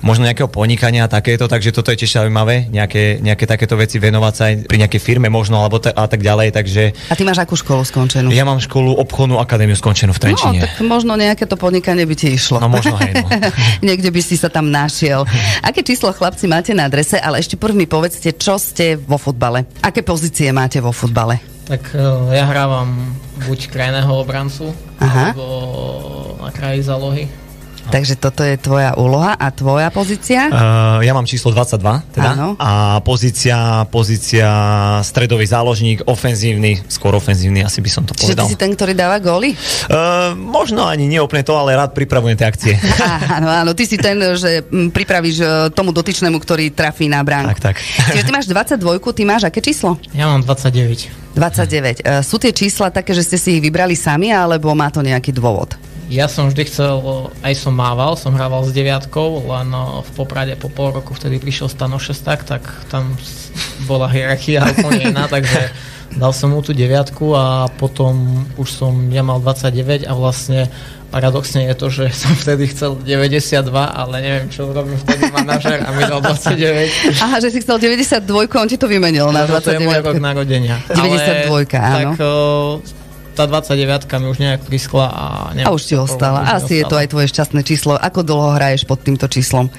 možno 0.01 0.25
nejakého 0.25 0.49
podnikania 0.49 1.05
a 1.05 1.13
takéto, 1.13 1.45
takže 1.45 1.77
toto 1.77 1.93
je 1.93 2.01
tiež 2.01 2.25
zaujímavé, 2.25 2.73
nejaké, 2.73 3.21
nejaké 3.21 3.45
takéto 3.45 3.77
veci 3.77 4.01
venovať 4.01 4.33
sa 4.33 4.43
aj 4.49 4.55
pri 4.65 4.77
nejakej 4.87 5.03
firme 5.03 5.29
možno, 5.29 5.61
alebo 5.61 5.77
t- 5.77 5.93
a 5.93 6.07
tak 6.09 6.25
ďalej, 6.25 6.57
takže... 6.57 6.83
A 7.13 7.15
ty 7.19 7.23
máš 7.29 7.45
akú 7.45 7.59
školu 7.59 7.85
skončenú? 7.85 8.33
Ja 8.33 8.49
mám 8.49 8.63
školu 8.63 8.97
obchodnú 9.11 9.43
akadémiu 9.43 9.75
skončenú 9.75 10.15
v 10.15 10.23
Trenčine. 10.23 10.63
No, 10.63 10.71
tak 10.71 10.79
možno 10.87 11.19
nejaké 11.19 11.51
to 11.51 11.59
podnikanie 11.59 12.07
by 12.07 12.15
ti 12.15 12.31
išlo. 12.39 12.63
No 12.63 12.71
možno 12.71 12.95
aj, 12.95 13.11
no. 13.19 13.27
Niekde 13.91 14.15
by 14.15 14.23
si 14.23 14.39
sa 14.39 14.47
tam 14.47 14.71
našiel. 14.71 15.27
Aké 15.67 15.83
číslo 15.83 16.15
chlapci 16.15 16.47
máte 16.47 16.71
na 16.71 16.87
adrese, 16.87 17.19
ale 17.19 17.43
ešte 17.43 17.59
prvý 17.59 17.91
povedzte, 17.91 18.31
čo 18.39 18.55
ste 18.63 18.95
vo 18.95 19.19
futbale? 19.19 19.67
Aké 19.83 20.07
pozície 20.07 20.55
máte 20.55 20.79
vo 20.79 20.95
futbale? 20.95 21.43
Tak 21.67 21.83
uh, 21.99 22.31
ja 22.31 22.47
hrávam 22.47 23.15
buď 23.47 23.71
krajného 23.71 24.11
obrancu, 24.15 24.71
Aha. 25.03 25.35
alebo 25.35 25.47
na 26.39 26.51
kraji 26.55 26.83
zálohy. 26.87 27.25
Takže 27.91 28.15
toto 28.23 28.47
je 28.47 28.55
tvoja 28.55 28.95
úloha 28.95 29.35
a 29.35 29.51
tvoja 29.51 29.91
pozícia? 29.91 30.47
Uh, 30.47 31.03
ja 31.03 31.11
mám 31.11 31.27
číslo 31.27 31.51
22 31.51 32.15
teda. 32.15 32.31
Áno. 32.39 32.55
A 32.63 33.03
pozícia, 33.03 33.83
pozícia 33.91 34.47
stredový 35.03 35.43
záložník, 35.43 36.07
ofenzívny, 36.07 36.79
skôr 36.87 37.19
ofenzívny, 37.19 37.67
asi 37.67 37.83
by 37.83 37.91
som 37.91 38.07
to 38.07 38.15
povedal. 38.15 38.47
Čiže 38.47 38.55
ty 38.55 38.55
si 38.55 38.63
ten, 38.63 38.71
ktorý 38.79 38.95
dáva 38.95 39.19
góly? 39.19 39.59
Uh, 39.91 40.39
možno 40.39 40.87
ani 40.87 41.11
nie 41.11 41.19
úplne 41.19 41.43
to, 41.43 41.59
ale 41.59 41.75
rád 41.75 41.91
pripravujem 41.91 42.39
tie 42.39 42.47
akcie. 42.47 42.75
Áno, 43.37 43.47
áno, 43.51 43.73
ty 43.75 43.87
si 43.87 43.99
ten, 43.99 44.19
že 44.37 44.63
pripravíš 44.71 45.37
e, 45.41 45.47
tomu 45.73 45.95
dotyčnému, 45.95 46.37
ktorý 46.39 46.75
trafí 46.75 47.07
na 47.07 47.23
bránku. 47.23 47.59
Tak, 47.59 47.75
tak. 47.75 47.77
Čiže 48.15 48.27
ty 48.27 48.33
máš 48.33 48.47
22, 48.51 49.01
ty 49.15 49.23
máš 49.27 49.43
aké 49.47 49.63
číslo? 49.63 49.97
Ja 50.15 50.31
mám 50.31 50.43
29. 50.43 51.35
29. 51.35 52.03
Uh, 52.03 52.21
sú 52.23 52.37
tie 52.39 52.51
čísla 52.51 52.91
také, 52.91 53.15
že 53.15 53.23
ste 53.27 53.39
si 53.39 53.59
ich 53.59 53.63
vybrali 53.63 53.95
sami, 53.95 54.35
alebo 54.35 54.75
má 54.75 54.91
to 54.91 55.01
nejaký 55.03 55.35
dôvod? 55.35 55.90
Ja 56.11 56.27
som 56.27 56.51
vždy 56.51 56.67
chcel, 56.67 56.99
aj 57.47 57.55
som 57.55 57.71
mával, 57.71 58.19
som 58.19 58.35
hrával 58.35 58.67
s 58.67 58.75
deviatkou, 58.75 59.47
len 59.47 59.71
v 60.03 60.11
Poprade 60.19 60.59
po 60.59 60.67
pol 60.67 60.91
roku 60.91 61.15
vtedy 61.15 61.39
prišiel 61.39 61.71
Stano 61.71 62.03
Šestak, 62.03 62.43
tak 62.43 62.67
tam 62.91 63.15
bola 63.91 64.11
hierarchia 64.11 64.67
úplne 64.75 65.15
iná, 65.15 65.31
takže 65.35 65.71
dal 66.19 66.35
som 66.35 66.51
mu 66.51 66.67
tú 66.67 66.75
deviatku 66.75 67.31
a 67.39 67.71
potom 67.79 68.43
už 68.59 68.69
som, 68.75 68.93
ja 69.15 69.23
mal 69.23 69.39
29 69.39 70.11
a 70.11 70.13
vlastne 70.19 70.67
paradoxne 71.15 71.71
je 71.71 71.75
to, 71.79 71.87
že 71.95 72.05
som 72.27 72.35
vtedy 72.35 72.67
chcel 72.75 72.99
92, 72.99 73.71
ale 73.71 74.15
neviem, 74.19 74.51
čo 74.51 74.67
urobil 74.67 74.99
vtedy 75.07 75.31
manažer 75.31 75.79
a 75.79 75.95
mi 75.95 76.03
dal 76.11 76.19
29. 76.27 77.23
Aha, 77.23 77.39
že 77.39 77.55
si 77.55 77.63
chcel 77.63 77.79
92, 77.79 78.51
on 78.51 78.67
ti 78.67 78.75
to 78.75 78.91
vymenil 78.91 79.31
na 79.31 79.47
29. 79.47 79.55
No, 79.55 79.63
to 79.63 79.71
je 79.71 79.81
môj 79.87 79.99
rok 80.03 80.19
narodenia. 80.19 80.77
92, 80.91 81.71
áno. 81.79 82.19
Tak 82.19 83.00
tá 83.41 83.49
29 83.49 84.05
mi 84.21 84.27
už 84.29 84.39
nejak 84.39 84.61
priskla 84.69 85.07
a 85.09 85.25
neviem, 85.57 85.65
A 85.65 85.73
už 85.73 85.89
ti 85.89 85.97
ostala. 85.97 86.45
Asi 86.45 86.77
ostala. 86.77 86.77
je 86.77 86.85
to 86.85 86.97
aj 87.01 87.07
tvoje 87.09 87.27
šťastné 87.33 87.61
číslo. 87.65 87.97
Ako 87.97 88.21
dlho 88.21 88.61
hraješ 88.61 88.85
pod 88.85 89.01
týmto 89.01 89.25
číslom? 89.33 89.73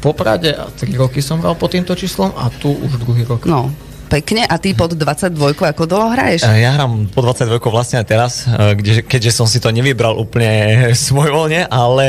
Poprade 0.00 0.56
3 0.56 0.96
roky 0.96 1.20
som 1.20 1.44
hral 1.44 1.52
pod 1.60 1.76
týmto 1.76 1.92
číslom 1.92 2.32
a 2.32 2.48
tu 2.48 2.72
už 2.72 2.96
druhý 3.04 3.28
rok. 3.28 3.44
No, 3.44 3.68
pekne. 4.06 4.46
A 4.46 4.56
ty 4.56 4.72
pod 4.72 4.94
22 4.94 5.34
ako 5.58 5.82
dlho 5.84 6.08
hraješ? 6.14 6.46
E, 6.46 6.62
ja 6.62 6.72
hrám 6.78 7.10
pod 7.10 7.34
22 7.34 7.58
vlastne 7.68 8.00
aj 8.00 8.06
teraz, 8.06 8.32
e, 8.46 8.78
kde, 8.78 8.92
keďže 9.02 9.32
som 9.34 9.46
si 9.50 9.58
to 9.58 9.74
nevybral 9.74 10.14
úplne 10.16 10.50
svojvoľne, 11.06 11.66
ale 11.68 12.06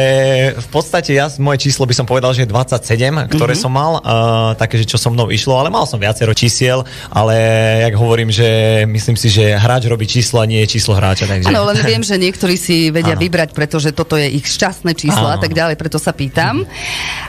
v 0.54 0.68
podstate 0.70 1.18
ja, 1.18 1.28
moje 1.42 1.68
číslo 1.68 1.90
by 1.90 1.94
som 1.98 2.06
povedal, 2.06 2.32
že 2.38 2.46
je 2.46 2.54
27, 2.54 3.34
ktoré 3.34 3.58
mm-hmm. 3.58 3.60
som 3.60 3.72
mal, 3.74 4.00
uh, 4.00 4.54
také, 4.56 4.78
že 4.80 4.86
čo 4.86 5.02
so 5.02 5.10
mnou 5.10 5.34
išlo, 5.34 5.58
ale 5.58 5.74
mal 5.74 5.90
som 5.90 5.98
viacero 5.98 6.32
čísiel, 6.32 6.86
ale 7.10 7.36
jak 7.84 7.94
hovorím, 7.98 8.30
že 8.30 8.84
myslím 8.86 9.18
si, 9.18 9.28
že 9.34 9.58
hráč 9.58 9.90
robí 9.90 10.06
číslo 10.06 10.40
a 10.40 10.46
nie 10.46 10.62
je 10.64 10.78
číslo 10.78 10.94
hráča. 10.94 11.26
Takže... 11.26 11.50
Áno, 11.50 11.66
len 11.66 11.82
viem, 11.84 12.06
že 12.06 12.16
niektorí 12.26 12.56
si 12.56 12.94
vedia 12.94 13.18
ano. 13.18 13.24
vybrať, 13.26 13.52
pretože 13.58 13.90
toto 13.92 14.16
je 14.16 14.30
ich 14.30 14.46
šťastné 14.46 14.94
číslo 14.94 15.28
ano. 15.28 15.36
a 15.36 15.38
tak 15.42 15.52
ďalej, 15.58 15.76
preto 15.76 15.98
sa 15.98 16.14
pýtam. 16.14 16.62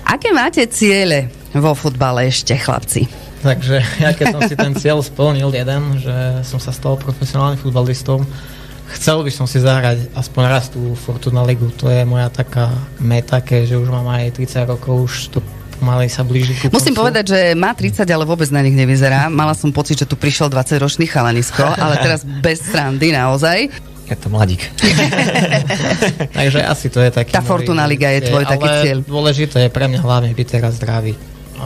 Aké 0.04 0.30
máte 0.30 0.64
ciele 0.68 1.32
vo 1.56 1.72
futbale 1.72 2.28
ešte, 2.28 2.52
chlapci? 2.54 3.27
Takže 3.38 3.76
ja 4.02 4.10
keď 4.10 4.26
som 4.34 4.42
si 4.46 4.54
ten 4.58 4.72
cieľ 4.74 4.98
splnil 4.98 5.54
jeden, 5.54 5.82
že 6.02 6.42
som 6.42 6.58
sa 6.58 6.74
stal 6.74 6.98
profesionálnym 6.98 7.58
futbalistom, 7.58 8.26
chcel 8.98 9.22
by 9.22 9.30
som 9.30 9.46
si 9.46 9.62
zahrať 9.62 10.10
aspoň 10.16 10.42
raz 10.48 10.72
tú 10.72 10.96
Fortuna 10.98 11.44
Ligu. 11.46 11.70
To 11.78 11.86
je 11.86 12.02
moja 12.02 12.32
taká 12.32 12.72
meta, 12.98 13.38
že 13.44 13.78
už 13.78 13.88
mám 13.92 14.08
aj 14.10 14.34
30 14.40 14.66
rokov, 14.74 14.94
už 15.06 15.14
to 15.36 15.38
pomaly 15.78 16.10
sa 16.10 16.26
blíži 16.26 16.58
ku 16.58 16.74
Musím 16.74 16.98
povedať, 16.98 17.24
že 17.30 17.40
má 17.54 17.70
30, 17.70 18.02
ale 18.10 18.26
vôbec 18.26 18.50
na 18.50 18.66
nich 18.66 18.74
nevyzerá. 18.74 19.30
Mala 19.30 19.54
som 19.54 19.70
pocit, 19.70 19.94
že 20.02 20.06
tu 20.10 20.18
prišiel 20.18 20.50
20-ročný 20.50 21.06
chalanisko, 21.06 21.62
ale 21.62 21.94
teraz 22.02 22.26
bez 22.26 22.58
strandy 22.66 23.14
naozaj. 23.14 23.70
Je 24.08 24.16
to 24.16 24.32
mladík. 24.32 24.64
Takže 26.38 26.64
asi 26.64 26.88
to 26.88 26.98
je 27.04 27.12
taký... 27.12 27.30
Tá 27.30 27.44
Fortuna 27.44 27.84
Liga 27.84 28.08
je 28.08 28.32
tvoj 28.32 28.48
taký 28.48 28.68
cieľ. 28.82 28.98
dôležité 29.04 29.68
je 29.68 29.70
pre 29.70 29.84
mňa 29.84 30.00
hlavne 30.00 30.32
byť 30.32 30.46
teraz 30.48 30.80
zdravý. 30.80 31.12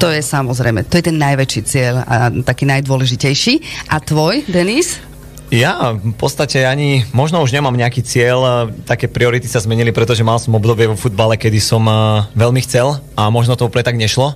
To 0.00 0.08
je 0.08 0.22
samozrejme, 0.24 0.88
to 0.88 0.96
je 0.96 1.04
ten 1.12 1.18
najväčší 1.20 1.60
cieľ 1.68 1.94
a 2.06 2.30
taký 2.30 2.64
najdôležitejší. 2.64 3.54
A 3.92 4.00
tvoj, 4.00 4.48
Denis? 4.48 5.11
Ja 5.52 5.92
v 5.92 6.16
podstate 6.16 6.64
ani, 6.64 7.04
možno 7.12 7.44
už 7.44 7.52
nemám 7.52 7.76
nejaký 7.76 8.00
cieľ, 8.00 8.72
také 8.88 9.04
priority 9.04 9.44
sa 9.44 9.60
zmenili, 9.60 9.92
pretože 9.92 10.24
mal 10.24 10.40
som 10.40 10.56
obdobie 10.56 10.88
vo 10.88 10.96
futbale, 10.96 11.36
kedy 11.36 11.60
som 11.60 11.84
veľmi 12.32 12.64
chcel 12.64 12.96
a 13.12 13.28
možno 13.28 13.52
to 13.52 13.68
úplne 13.68 13.84
tak 13.84 14.00
nešlo. 14.00 14.32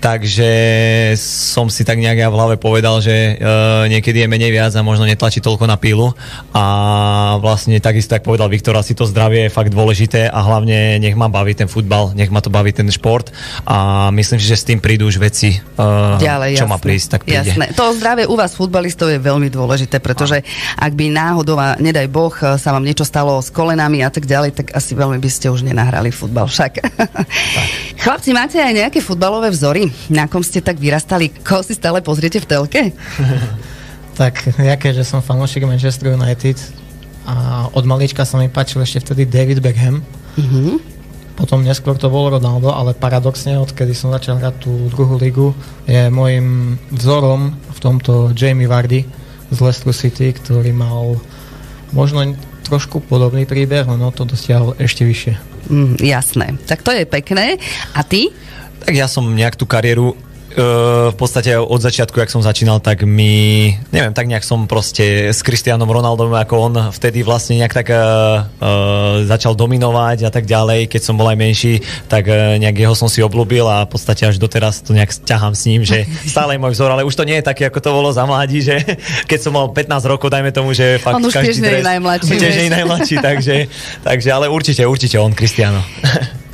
Takže 0.00 0.48
som 1.20 1.68
si 1.68 1.84
tak 1.84 2.00
nejak 2.00 2.22
ja 2.22 2.28
v 2.32 2.38
hlave 2.38 2.56
povedal, 2.56 3.02
že 3.04 3.36
uh, 3.36 3.84
niekedy 3.90 4.24
je 4.24 4.30
menej 4.30 4.54
viac 4.54 4.72
a 4.72 4.86
možno 4.86 5.04
netlačí 5.04 5.42
toľko 5.42 5.66
na 5.68 5.76
pílu. 5.76 6.14
A 6.54 6.64
vlastne 7.42 7.76
takisto, 7.82 8.16
tak 8.16 8.24
povedal 8.24 8.48
Viktor, 8.48 8.78
asi 8.78 8.96
to 8.96 9.04
zdravie 9.04 9.50
je 9.50 9.54
fakt 9.54 9.74
dôležité 9.74 10.30
a 10.30 10.38
hlavne 10.40 10.96
nech 11.02 11.18
ma 11.18 11.28
baví 11.28 11.52
ten 11.52 11.68
futbal, 11.68 12.16
nech 12.16 12.32
ma 12.32 12.40
to 12.40 12.48
baví 12.48 12.72
ten 12.72 12.88
šport 12.88 13.28
a 13.66 14.08
myslím 14.14 14.40
si, 14.40 14.46
že 14.48 14.56
s 14.56 14.64
tým 14.64 14.80
prídu 14.80 15.10
už 15.10 15.20
veci, 15.20 15.58
Ďalej, 16.16 16.56
čo 16.56 16.64
jasné, 16.64 16.72
má 16.72 16.78
prísť, 16.78 17.08
tak 17.12 17.20
príde. 17.26 17.52
Jasné. 17.52 17.74
To 17.74 17.92
zdravie 17.92 18.24
u 18.30 18.38
vás 18.38 18.54
futbalistov 18.54 19.10
je 19.10 19.18
veľmi 19.18 19.50
dôležité, 19.50 19.98
pretože 19.98 20.45
ak 20.76 20.92
by 20.92 21.12
náhodou, 21.12 21.56
a 21.58 21.78
nedaj 21.78 22.08
Boh, 22.10 22.32
sa 22.32 22.70
vám 22.72 22.84
niečo 22.84 23.06
stalo 23.06 23.38
s 23.40 23.50
kolenami 23.50 24.02
a 24.02 24.10
tak 24.10 24.28
ďalej, 24.28 24.50
tak 24.56 24.66
asi 24.72 24.96
veľmi 24.96 25.18
by 25.18 25.30
ste 25.30 25.50
už 25.50 25.66
nenahrali 25.66 26.10
futbal 26.10 26.48
však. 26.48 26.82
Chlapci, 28.02 28.30
máte 28.36 28.60
aj 28.60 28.86
nejaké 28.86 28.98
futbalové 29.02 29.50
vzory, 29.50 29.90
na 30.12 30.30
kom 30.30 30.44
ste 30.44 30.62
tak 30.62 30.78
vyrastali? 30.78 31.32
Koho 31.42 31.64
si 31.64 31.74
stále 31.74 32.00
pozriete 32.00 32.38
v 32.42 32.46
telke? 32.46 32.80
tak 34.20 34.40
ja 34.56 34.74
keďže 34.80 35.04
som 35.04 35.20
fanúšik 35.20 35.68
Manchester 35.68 36.16
United 36.16 36.56
a 37.26 37.66
od 37.74 37.84
malička 37.84 38.22
sa 38.22 38.38
mi 38.38 38.46
páčil 38.46 38.80
ešte 38.86 39.02
vtedy 39.02 39.26
David 39.26 39.58
Beckham. 39.58 40.00
Mm-hmm. 40.38 40.96
Potom 41.36 41.60
neskôr 41.60 42.00
to 42.00 42.08
bol 42.08 42.32
Ronaldo, 42.32 42.72
ale 42.72 42.96
paradoxne, 42.96 43.60
odkedy 43.60 43.92
som 43.92 44.08
začal 44.08 44.40
hrať 44.40 44.56
tú 44.56 44.88
druhú 44.88 45.20
ligu, 45.20 45.52
je 45.84 46.08
môjim 46.08 46.80
vzorom 46.88 47.52
v 47.52 47.78
tomto 47.82 48.32
Jamie 48.32 48.64
Vardy, 48.64 49.04
z 49.50 49.58
Leicester 49.62 49.94
City, 49.94 50.34
ktorý 50.34 50.74
mal 50.74 51.20
možno 51.94 52.34
trošku 52.66 52.98
podobný 52.98 53.46
príbeh, 53.46 53.86
no 53.86 54.10
to 54.10 54.26
dosiahol 54.26 54.74
ešte 54.76 55.06
vyššie. 55.06 55.34
Mm, 55.70 55.94
jasné. 56.02 56.46
Tak 56.66 56.82
to 56.82 56.90
je 56.90 57.06
pekné. 57.06 57.58
A 57.94 58.02
ty? 58.02 58.34
Tak 58.82 58.94
ja 58.94 59.06
som 59.06 59.26
nejak 59.30 59.54
tú 59.58 59.66
kariéru 59.66 60.18
Uh, 60.56 61.12
v 61.12 61.16
podstate 61.20 61.52
od 61.52 61.76
začiatku, 61.76 62.16
jak 62.16 62.32
som 62.32 62.40
začínal, 62.40 62.80
tak 62.80 63.04
mi, 63.04 63.76
neviem, 63.92 64.16
tak 64.16 64.24
nejak 64.24 64.40
som 64.40 64.64
proste 64.64 65.28
s 65.28 65.44
Kristianom 65.44 65.84
Ronaldom, 65.84 66.32
ako 66.32 66.54
on 66.56 66.74
vtedy 66.96 67.20
vlastne 67.20 67.60
nejak 67.60 67.76
tak 67.76 67.92
uh, 67.92 68.48
uh, 68.56 69.20
začal 69.28 69.52
dominovať 69.52 70.24
a 70.24 70.30
tak 70.32 70.48
ďalej, 70.48 70.88
keď 70.88 71.00
som 71.04 71.20
bol 71.20 71.28
aj 71.28 71.36
menší, 71.36 71.84
tak 72.08 72.32
uh, 72.32 72.56
nejak 72.56 72.72
jeho 72.72 72.96
som 72.96 73.04
si 73.04 73.20
oblúbil 73.20 73.68
a 73.68 73.84
v 73.84 74.00
podstate 74.00 74.24
až 74.24 74.40
doteraz 74.40 74.80
to 74.80 74.96
nejak 74.96 75.12
ťahám 75.12 75.52
s 75.52 75.68
ním, 75.68 75.84
že 75.84 76.08
stále 76.32 76.56
je 76.56 76.62
môj 76.64 76.72
vzor, 76.72 76.88
ale 76.88 77.04
už 77.04 77.12
to 77.12 77.28
nie 77.28 77.36
je 77.36 77.44
také, 77.44 77.68
ako 77.68 77.84
to 77.84 77.90
bolo 77.92 78.08
za 78.08 78.24
mladí, 78.24 78.64
že 78.64 78.80
keď 79.30 79.38
som 79.44 79.52
mal 79.52 79.68
15 79.68 80.08
rokov, 80.08 80.32
dajme 80.32 80.56
tomu, 80.56 80.72
že 80.72 80.96
fakt 81.04 81.20
on 81.20 81.28
už 81.28 81.36
každý 81.36 81.52
tiež 81.52 81.68
nie 81.68 81.72
je 81.76 81.84
najmladší. 81.84 82.32
Tiež 82.40 82.54
nie 82.56 82.66
je 82.68 82.74
najmladší, 82.80 83.16
takže, 83.20 83.54
takže 84.00 84.28
ale 84.32 84.48
určite, 84.48 84.88
určite 84.88 85.20
on, 85.20 85.36
Kristiano. 85.36 85.84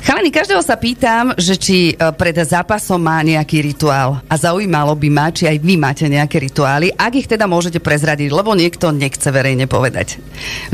Chalani, 0.03 0.35
každého 0.35 0.59
sa 0.59 0.75
pýtam, 0.75 1.31
že 1.39 1.55
či 1.55 1.95
e, 1.95 2.11
pred 2.11 2.35
zápasom 2.35 2.99
má 2.99 3.23
nejaký 3.23 3.63
rituál. 3.63 4.19
A 4.27 4.35
zaujímalo 4.35 4.99
by 4.99 5.07
ma, 5.07 5.31
či 5.31 5.47
aj 5.47 5.63
vy 5.63 5.79
máte 5.79 6.11
nejaké 6.11 6.43
rituály, 6.43 6.91
ak 6.91 7.23
ich 7.23 7.31
teda 7.31 7.47
môžete 7.47 7.79
prezradiť, 7.79 8.27
lebo 8.27 8.51
niekto 8.51 8.91
nechce 8.91 9.31
verejne 9.31 9.63
povedať. 9.63 10.19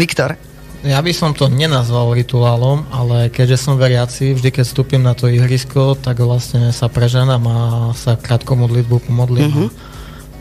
Viktor. 0.02 0.34
Ja 0.82 0.98
by 1.06 1.14
som 1.14 1.38
to 1.38 1.46
nenazval 1.46 2.18
rituálom, 2.18 2.90
ale 2.90 3.30
keďže 3.30 3.70
som 3.70 3.78
veriaci, 3.78 4.34
vždy 4.34 4.50
keď 4.50 4.66
vstúpim 4.66 5.06
na 5.06 5.14
to 5.14 5.30
ihrisko, 5.30 5.94
tak 5.94 6.26
vlastne 6.26 6.74
sa 6.74 6.90
preženám 6.90 7.44
a 7.46 7.58
sa 7.94 8.18
krátko 8.18 8.58
modlitbu 8.58 9.06
pomodlím. 9.06 9.46
Mm-hmm. 9.46 9.70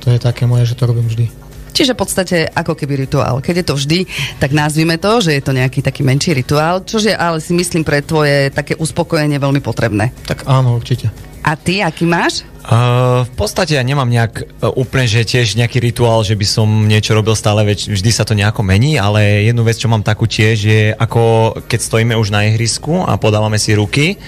To 0.00 0.06
je 0.16 0.18
také 0.22 0.48
moje, 0.48 0.64
že 0.64 0.80
to 0.80 0.88
robím 0.88 1.12
vždy. 1.12 1.37
Čiže 1.78 1.94
v 1.94 2.02
podstate 2.02 2.36
ako 2.50 2.74
keby 2.74 3.06
rituál. 3.06 3.38
Keď 3.38 3.54
je 3.62 3.66
to 3.70 3.78
vždy, 3.78 3.98
tak 4.42 4.50
nazvime 4.50 4.98
to, 4.98 5.22
že 5.22 5.38
je 5.38 5.42
to 5.46 5.54
nejaký 5.54 5.78
taký 5.78 6.02
menší 6.02 6.34
rituál, 6.34 6.82
čože 6.82 7.14
ale 7.14 7.38
si 7.38 7.54
myslím 7.54 7.86
pre 7.86 8.02
tvoje 8.02 8.50
také 8.50 8.74
uspokojenie 8.74 9.38
veľmi 9.38 9.62
potrebné. 9.62 10.10
Tak 10.26 10.42
áno, 10.50 10.74
určite. 10.74 11.14
A 11.46 11.54
ty, 11.54 11.78
aký 11.78 12.02
máš? 12.02 12.42
Uh, 12.68 13.24
v 13.24 13.32
podstate 13.32 13.80
ja 13.80 13.80
nemám 13.80 14.12
nejak 14.12 14.44
uh, 14.44 14.68
úplne, 14.76 15.08
že 15.08 15.24
tiež 15.24 15.56
nejaký 15.56 15.80
rituál, 15.80 16.20
že 16.20 16.36
by 16.36 16.44
som 16.44 16.68
niečo 16.84 17.16
robil 17.16 17.32
stále, 17.32 17.64
veď 17.64 17.96
vždy 17.96 18.10
sa 18.12 18.28
to 18.28 18.36
nejako 18.36 18.60
mení, 18.60 19.00
ale 19.00 19.48
jednu 19.48 19.64
vec, 19.64 19.80
čo 19.80 19.88
mám 19.88 20.04
takú 20.04 20.28
tiež, 20.28 20.56
je 20.68 20.82
ako 20.92 21.56
keď 21.64 21.80
stojíme 21.80 22.12
už 22.20 22.28
na 22.28 22.44
ihrisku 22.44 23.08
a 23.08 23.16
podávame 23.16 23.56
si 23.56 23.72
ruky, 23.72 24.20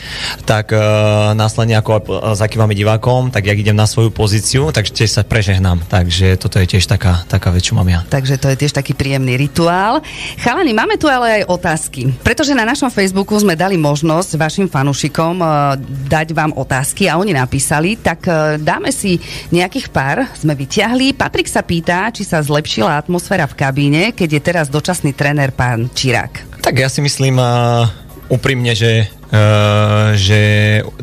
tak 0.48 0.72
uh, 0.72 1.36
následne 1.36 1.76
ako 1.84 2.00
zakývame 2.32 2.72
divákom, 2.72 3.28
tak 3.28 3.44
jak 3.44 3.60
idem 3.60 3.76
na 3.76 3.84
svoju 3.84 4.08
pozíciu, 4.08 4.72
tak 4.72 4.88
tiež 4.88 5.20
sa 5.20 5.20
prežehnám. 5.20 5.84
Takže 5.92 6.40
toto 6.40 6.56
je 6.64 6.64
tiež 6.64 6.88
taká, 6.88 7.28
taká 7.28 7.52
vec, 7.52 7.68
čo 7.68 7.76
mám 7.76 7.92
ja. 7.92 8.08
Takže 8.08 8.40
to 8.40 8.48
je 8.48 8.56
tiež 8.56 8.72
taký 8.72 8.96
príjemný 8.96 9.36
rituál. 9.36 10.00
Chalani, 10.40 10.72
máme 10.72 10.96
tu 10.96 11.12
ale 11.12 11.44
aj 11.44 11.52
otázky, 11.60 12.16
pretože 12.24 12.56
na 12.56 12.64
našom 12.64 12.88
Facebooku 12.88 13.36
sme 13.36 13.52
dali 13.52 13.76
možnosť 13.76 14.40
vašim 14.40 14.64
fanúšikom 14.64 15.44
uh, 15.44 15.76
dať 16.08 16.32
vám 16.32 16.56
otázky 16.56 17.04
a 17.04 17.20
oni 17.20 17.36
napísali, 17.36 18.00
tak 18.00 18.29
Eh, 18.29 18.29
dáme 18.60 18.90
si 18.94 19.18
nejakých 19.50 19.90
pár, 19.90 20.26
sme 20.38 20.54
vyťahli. 20.54 21.14
Patrik 21.14 21.50
sa 21.50 21.60
pýta, 21.60 22.10
či 22.14 22.22
sa 22.22 22.40
zlepšila 22.40 22.96
atmosféra 22.96 23.50
v 23.50 23.58
kabíne, 23.58 24.02
keď 24.14 24.28
je 24.36 24.42
teraz 24.42 24.66
dočasný 24.70 25.12
tréner 25.12 25.50
pán 25.50 25.90
Čirák. 25.92 26.62
Tak 26.64 26.74
ja 26.76 26.88
si 26.88 27.00
myslím 27.02 27.38
uh, 27.40 27.86
úprimne, 28.30 28.74
že 28.76 29.10
Uh, 29.30 30.10
že 30.18 30.42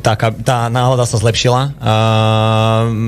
tá, 0.04 0.20
tá 0.20 0.68
nálada 0.68 1.08
sa 1.08 1.16
zlepšila. 1.16 1.80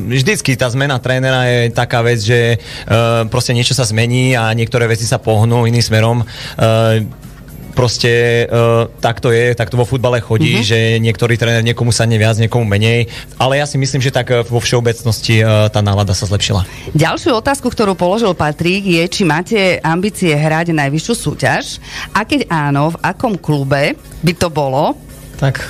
Vždycky 0.08 0.56
tá 0.56 0.72
zmena 0.72 0.96
trénera 0.96 1.44
je 1.44 1.76
taká 1.76 2.00
vec, 2.00 2.24
že 2.24 2.56
uh, 2.56 3.28
proste 3.28 3.52
niečo 3.52 3.76
sa 3.76 3.84
zmení 3.84 4.40
a 4.40 4.48
niektoré 4.56 4.88
veci 4.88 5.04
sa 5.04 5.20
pohnú 5.20 5.68
iným 5.68 5.84
smerom. 5.84 6.24
Proste 7.80 8.44
uh, 8.52 8.92
tak 9.00 9.24
to 9.24 9.32
je, 9.32 9.56
tak 9.56 9.72
to 9.72 9.80
vo 9.80 9.88
futbale 9.88 10.20
chodí, 10.20 10.60
mm-hmm. 10.60 10.68
že 10.68 10.80
niektorý 11.00 11.40
tréner 11.40 11.64
niekomu 11.64 11.96
sa 11.96 12.04
neviac, 12.04 12.36
niekomu 12.36 12.68
menej, 12.68 13.08
ale 13.40 13.64
ja 13.64 13.66
si 13.66 13.80
myslím, 13.80 14.04
že 14.04 14.12
tak 14.12 14.28
e, 14.36 14.44
vo 14.44 14.60
všeobecnosti 14.60 15.40
uh, 15.40 15.72
tá 15.72 15.80
nálada 15.80 16.12
sa 16.12 16.28
zlepšila. 16.28 16.68
Ďalšiu 16.92 17.40
otázku, 17.40 17.72
ktorú 17.72 17.96
položil 17.96 18.36
Patrik, 18.36 18.84
je, 18.84 19.04
či 19.08 19.24
máte 19.24 19.80
ambície 19.80 20.36
hrať 20.36 20.76
najvyššiu 20.76 21.14
súťaž 21.16 21.80
a 22.12 22.28
keď 22.28 22.52
áno, 22.52 22.92
v 22.92 23.00
akom 23.00 23.40
klube 23.40 23.96
by 24.28 24.34
to 24.36 24.52
bolo? 24.52 25.00
Tak 25.40 25.64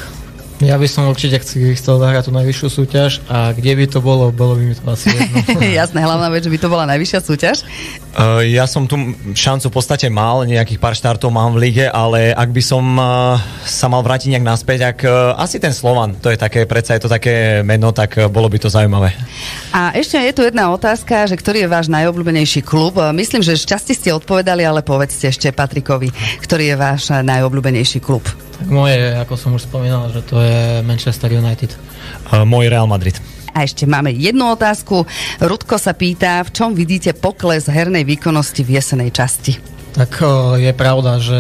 ja 0.60 0.76
by 0.76 0.88
som 0.92 1.08
určite 1.08 1.40
chcel 1.40 1.96
zahrať 2.04 2.28
tú 2.28 2.32
najvyššiu 2.36 2.68
súťaž 2.68 3.24
a 3.32 3.56
kde 3.56 3.80
by 3.80 3.86
to 3.88 4.04
bolo, 4.04 4.28
bolo 4.28 4.60
by 4.60 4.64
mi 4.68 4.76
to 4.76 4.84
asi 4.92 5.08
jedno. 5.08 5.40
Jasné, 5.80 6.00
hlavná 6.04 6.28
vec, 6.28 6.44
že 6.44 6.52
by 6.52 6.60
to 6.60 6.68
bola 6.68 6.84
najvyššia 6.92 7.20
súťaž. 7.24 7.64
Uh, 8.12 8.44
ja 8.44 8.68
som 8.68 8.84
tu 8.84 9.16
šancu 9.32 9.72
v 9.72 9.74
podstate 9.74 10.12
mal, 10.12 10.44
nejakých 10.44 10.84
pár 10.84 11.00
štartov 11.00 11.32
mám 11.32 11.56
v 11.56 11.72
lige, 11.72 11.86
ale 11.88 12.36
ak 12.36 12.52
by 12.52 12.60
som 12.60 12.84
uh, 13.00 13.40
sa 13.64 13.88
mal 13.88 14.04
vrátiť 14.04 14.36
nejak 14.36 14.44
naspäť, 14.44 14.80
ak 14.84 14.98
uh, 15.08 15.40
asi 15.40 15.64
ten 15.64 15.72
Slovan, 15.72 16.20
to 16.20 16.28
je 16.28 16.36
také, 16.36 16.68
predsa 16.68 17.00
je 17.00 17.08
to 17.08 17.10
také 17.10 17.64
meno, 17.64 17.96
tak 17.96 18.20
uh, 18.20 18.28
bolo 18.28 18.52
by 18.52 18.60
to 18.60 18.68
zaujímavé. 18.68 19.16
A 19.72 19.96
ešte 19.96 20.20
je 20.20 20.36
tu 20.36 20.44
jedna 20.44 20.76
otázka, 20.76 21.24
že 21.24 21.40
ktorý 21.40 21.64
je 21.64 21.72
váš 21.72 21.88
najobľúbenejší 21.88 22.68
klub? 22.68 23.00
Myslím, 23.16 23.40
že 23.40 23.56
šťastie 23.56 23.96
ste 23.96 24.10
odpovedali, 24.12 24.68
ale 24.68 24.84
povedzte 24.84 25.32
ešte 25.32 25.56
Patrikovi, 25.56 26.12
ktorý 26.44 26.74
je 26.74 26.76
váš 26.76 27.16
najobľúbenejší 27.16 28.04
klub. 28.04 28.28
Tak 28.60 28.68
moje, 28.68 29.16
ako 29.16 29.34
som 29.40 29.56
už 29.56 29.64
spomínal, 29.72 30.12
že 30.12 30.20
to 30.28 30.44
je 30.44 30.84
Manchester 30.84 31.32
United. 31.32 31.72
Uh, 32.28 32.44
môj 32.44 32.68
Real 32.68 32.86
Madrid. 32.92 33.16
A 33.56 33.64
ešte 33.66 33.88
máme 33.88 34.14
jednu 34.14 34.52
otázku. 34.52 35.08
Rudko 35.42 35.80
sa 35.80 35.96
pýta, 35.96 36.44
v 36.46 36.54
čom 36.54 36.76
vidíte 36.76 37.16
pokles 37.18 37.72
hernej 37.72 38.06
výkonnosti 38.06 38.62
v 38.62 38.78
jesenej 38.78 39.10
časti? 39.16 39.58
Tak 39.96 40.22
je 40.62 40.72
pravda, 40.76 41.18
že 41.18 41.40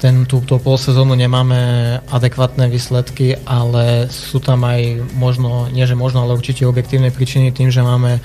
ten, 0.00 0.24
túto 0.24 0.56
polsezónu 0.56 1.12
nemáme 1.12 2.00
adekvátne 2.08 2.72
výsledky, 2.72 3.36
ale 3.44 4.08
sú 4.08 4.40
tam 4.40 4.64
aj 4.64 5.04
možno, 5.12 5.68
nie 5.68 5.84
že 5.84 5.94
možno, 5.94 6.24
ale 6.24 6.34
určite 6.34 6.64
objektívne 6.64 7.12
príčiny 7.12 7.52
tým, 7.52 7.68
že 7.68 7.84
máme 7.84 8.18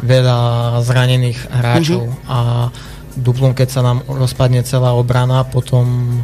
veľa 0.00 0.38
zranených 0.86 1.50
hráčov 1.50 2.08
uh-huh. 2.08 2.30
a 2.30 2.38
duplom, 3.18 3.58
keď 3.58 3.68
sa 3.68 3.80
nám 3.82 4.06
rozpadne 4.06 4.62
celá 4.62 4.94
obrana, 4.94 5.42
potom 5.42 6.20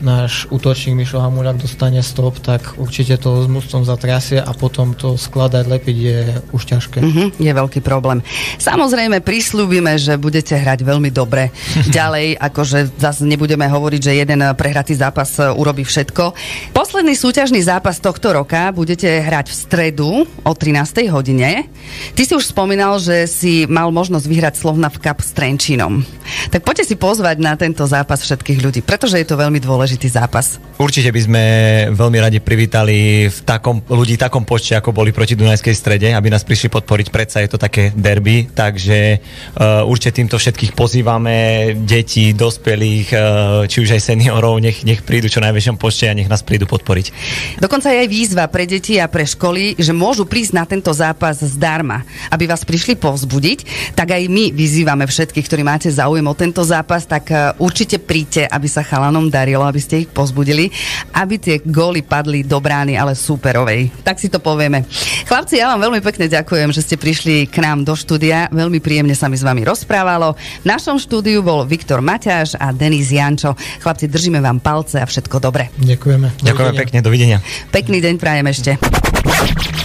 náš 0.00 0.48
útočník 0.48 0.96
Mišo 1.04 1.20
Hamuľak 1.20 1.60
dostane 1.60 2.00
stop, 2.02 2.40
tak 2.40 2.76
určite 2.76 3.16
to 3.20 3.44
s 3.44 3.46
mústvom 3.46 3.84
zatrasie 3.86 4.40
a 4.40 4.52
potom 4.52 4.92
to 4.92 5.14
skladať, 5.16 5.64
lepiť 5.64 5.96
je 5.96 6.18
už 6.52 6.62
ťažké. 6.66 6.98
Mm-hmm, 7.00 7.28
je 7.40 7.52
veľký 7.52 7.80
problém. 7.80 8.20
Samozrejme, 8.60 9.22
prislúbime, 9.24 9.96
že 10.00 10.16
budete 10.20 10.56
hrať 10.56 10.84
veľmi 10.84 11.08
dobre. 11.12 11.54
Ďalej, 11.96 12.36
akože 12.40 12.98
zase 12.98 13.22
nebudeme 13.24 13.68
hovoriť, 13.68 14.00
že 14.00 14.20
jeden 14.20 14.40
prehratý 14.56 14.96
zápas 14.96 15.36
e, 15.38 15.48
urobí 15.52 15.86
všetko. 15.86 16.34
Posledný 16.74 17.14
súťažný 17.14 17.60
zápas 17.62 18.02
tohto 18.02 18.34
roka 18.34 18.72
budete 18.74 19.06
hrať 19.06 19.46
v 19.52 19.54
stredu 19.54 20.10
o 20.26 20.52
13. 20.52 21.06
hodine. 21.12 21.68
Ty 22.16 22.22
si 22.26 22.32
už 22.34 22.50
spomínal, 22.50 22.98
že 22.98 23.28
si 23.28 23.64
mal 23.68 23.92
možnosť 23.92 24.26
vyhrať 24.26 24.54
Slovna 24.58 24.88
v 24.88 24.98
Cup 24.98 25.18
s 25.22 25.30
Trenčínom. 25.36 26.02
Tak 26.50 26.62
poďte 26.62 26.90
si 26.90 26.96
pozvať 26.96 27.36
na 27.42 27.54
tento 27.54 27.82
zápas 27.84 28.22
všetkých 28.22 28.58
ľudí, 28.62 28.80
pretože 28.82 29.18
je 29.18 29.26
to 29.26 29.38
veľmi 29.38 29.58
dôležité 29.58 29.89
dôležitý 29.90 30.06
zápas. 30.14 30.62
Určite 30.78 31.10
by 31.10 31.20
sme 31.20 31.44
veľmi 31.92 32.18
radi 32.22 32.38
privítali 32.38 33.26
v 33.26 33.38
takom, 33.42 33.82
ľudí 33.84 34.16
v 34.16 34.22
takom 34.22 34.46
počte, 34.46 34.78
ako 34.78 34.94
boli 34.94 35.10
proti 35.12 35.36
Dunajskej 35.36 35.74
strede, 35.76 36.08
aby 36.14 36.30
nás 36.30 36.46
prišli 36.46 36.70
podporiť. 36.70 37.10
Predsa 37.10 37.42
je 37.42 37.50
to 37.50 37.58
také 37.58 37.90
derby, 37.92 38.48
takže 38.48 39.18
uh, 39.18 39.84
určite 39.84 40.22
týmto 40.22 40.38
všetkých 40.38 40.72
pozývame, 40.72 41.74
deti, 41.84 42.32
dospelých, 42.32 43.08
uh, 43.12 43.20
či 43.66 43.82
už 43.82 43.98
aj 43.98 44.14
seniorov, 44.14 44.62
nech, 44.62 44.86
nech 44.86 45.02
prídu 45.02 45.28
čo 45.28 45.42
najväčšom 45.42 45.76
počte 45.76 46.08
a 46.08 46.16
nech 46.16 46.30
nás 46.30 46.40
prídu 46.40 46.64
podporiť. 46.64 47.12
Dokonca 47.60 47.92
je 47.92 48.06
aj 48.06 48.08
výzva 48.08 48.48
pre 48.48 48.64
deti 48.64 48.96
a 48.96 49.10
pre 49.10 49.26
školy, 49.28 49.76
že 49.76 49.92
môžu 49.92 50.24
prísť 50.24 50.52
na 50.54 50.64
tento 50.64 50.94
zápas 50.96 51.44
zdarma, 51.44 52.06
aby 52.32 52.48
vás 52.48 52.64
prišli 52.64 52.96
povzbudiť. 52.96 53.92
Tak 53.98 54.16
aj 54.16 54.22
my 54.32 54.54
vyzývame 54.54 55.04
všetkých, 55.04 55.44
ktorí 55.44 55.60
máte 55.66 55.92
záujem 55.92 56.24
o 56.24 56.38
tento 56.38 56.64
zápas, 56.64 57.04
tak 57.04 57.28
uh, 57.34 57.52
určite 57.60 58.00
príďte, 58.00 58.48
aby 58.48 58.64
sa 58.64 58.80
chalanom 58.80 59.28
darilo, 59.28 59.68
aby 59.68 59.79
ste 59.80 60.06
ich 60.06 60.08
pozbudili, 60.12 60.70
aby 61.16 61.40
tie 61.40 61.58
góly 61.64 62.04
padli 62.04 62.44
do 62.46 62.60
brány, 62.60 62.94
ale 62.96 63.16
súperovej. 63.16 63.90
Tak 64.04 64.20
si 64.20 64.28
to 64.28 64.38
povieme. 64.38 64.84
Chlapci, 65.26 65.58
ja 65.58 65.72
vám 65.74 65.90
veľmi 65.90 66.00
pekne 66.04 66.30
ďakujem, 66.30 66.70
že 66.70 66.84
ste 66.84 66.96
prišli 67.00 67.48
k 67.48 67.60
nám 67.64 67.82
do 67.82 67.96
štúdia. 67.96 68.46
Veľmi 68.52 68.78
príjemne 68.78 69.16
sa 69.16 69.26
mi 69.26 69.40
s 69.40 69.44
vami 69.44 69.64
rozprávalo. 69.66 70.36
V 70.62 70.66
našom 70.66 71.00
štúdiu 71.00 71.40
bol 71.40 71.66
Viktor 71.66 72.04
Maťáš 72.04 72.54
a 72.60 72.70
Denis 72.70 73.10
Jančo. 73.10 73.56
Chlapci, 73.80 74.06
držíme 74.06 74.38
vám 74.38 74.62
palce 74.62 75.00
a 75.00 75.06
všetko 75.08 75.36
dobre. 75.42 75.72
Ďakujeme. 75.80 76.44
Ďakujeme 76.44 76.72
pekne, 76.76 76.98
dovidenia. 77.02 77.38
Pekný 77.74 77.98
deň 77.98 78.14
prajem 78.20 78.46
ešte. 78.48 78.70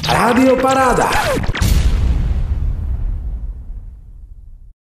Rádio 0.06 0.54
Paráda. 0.62 1.10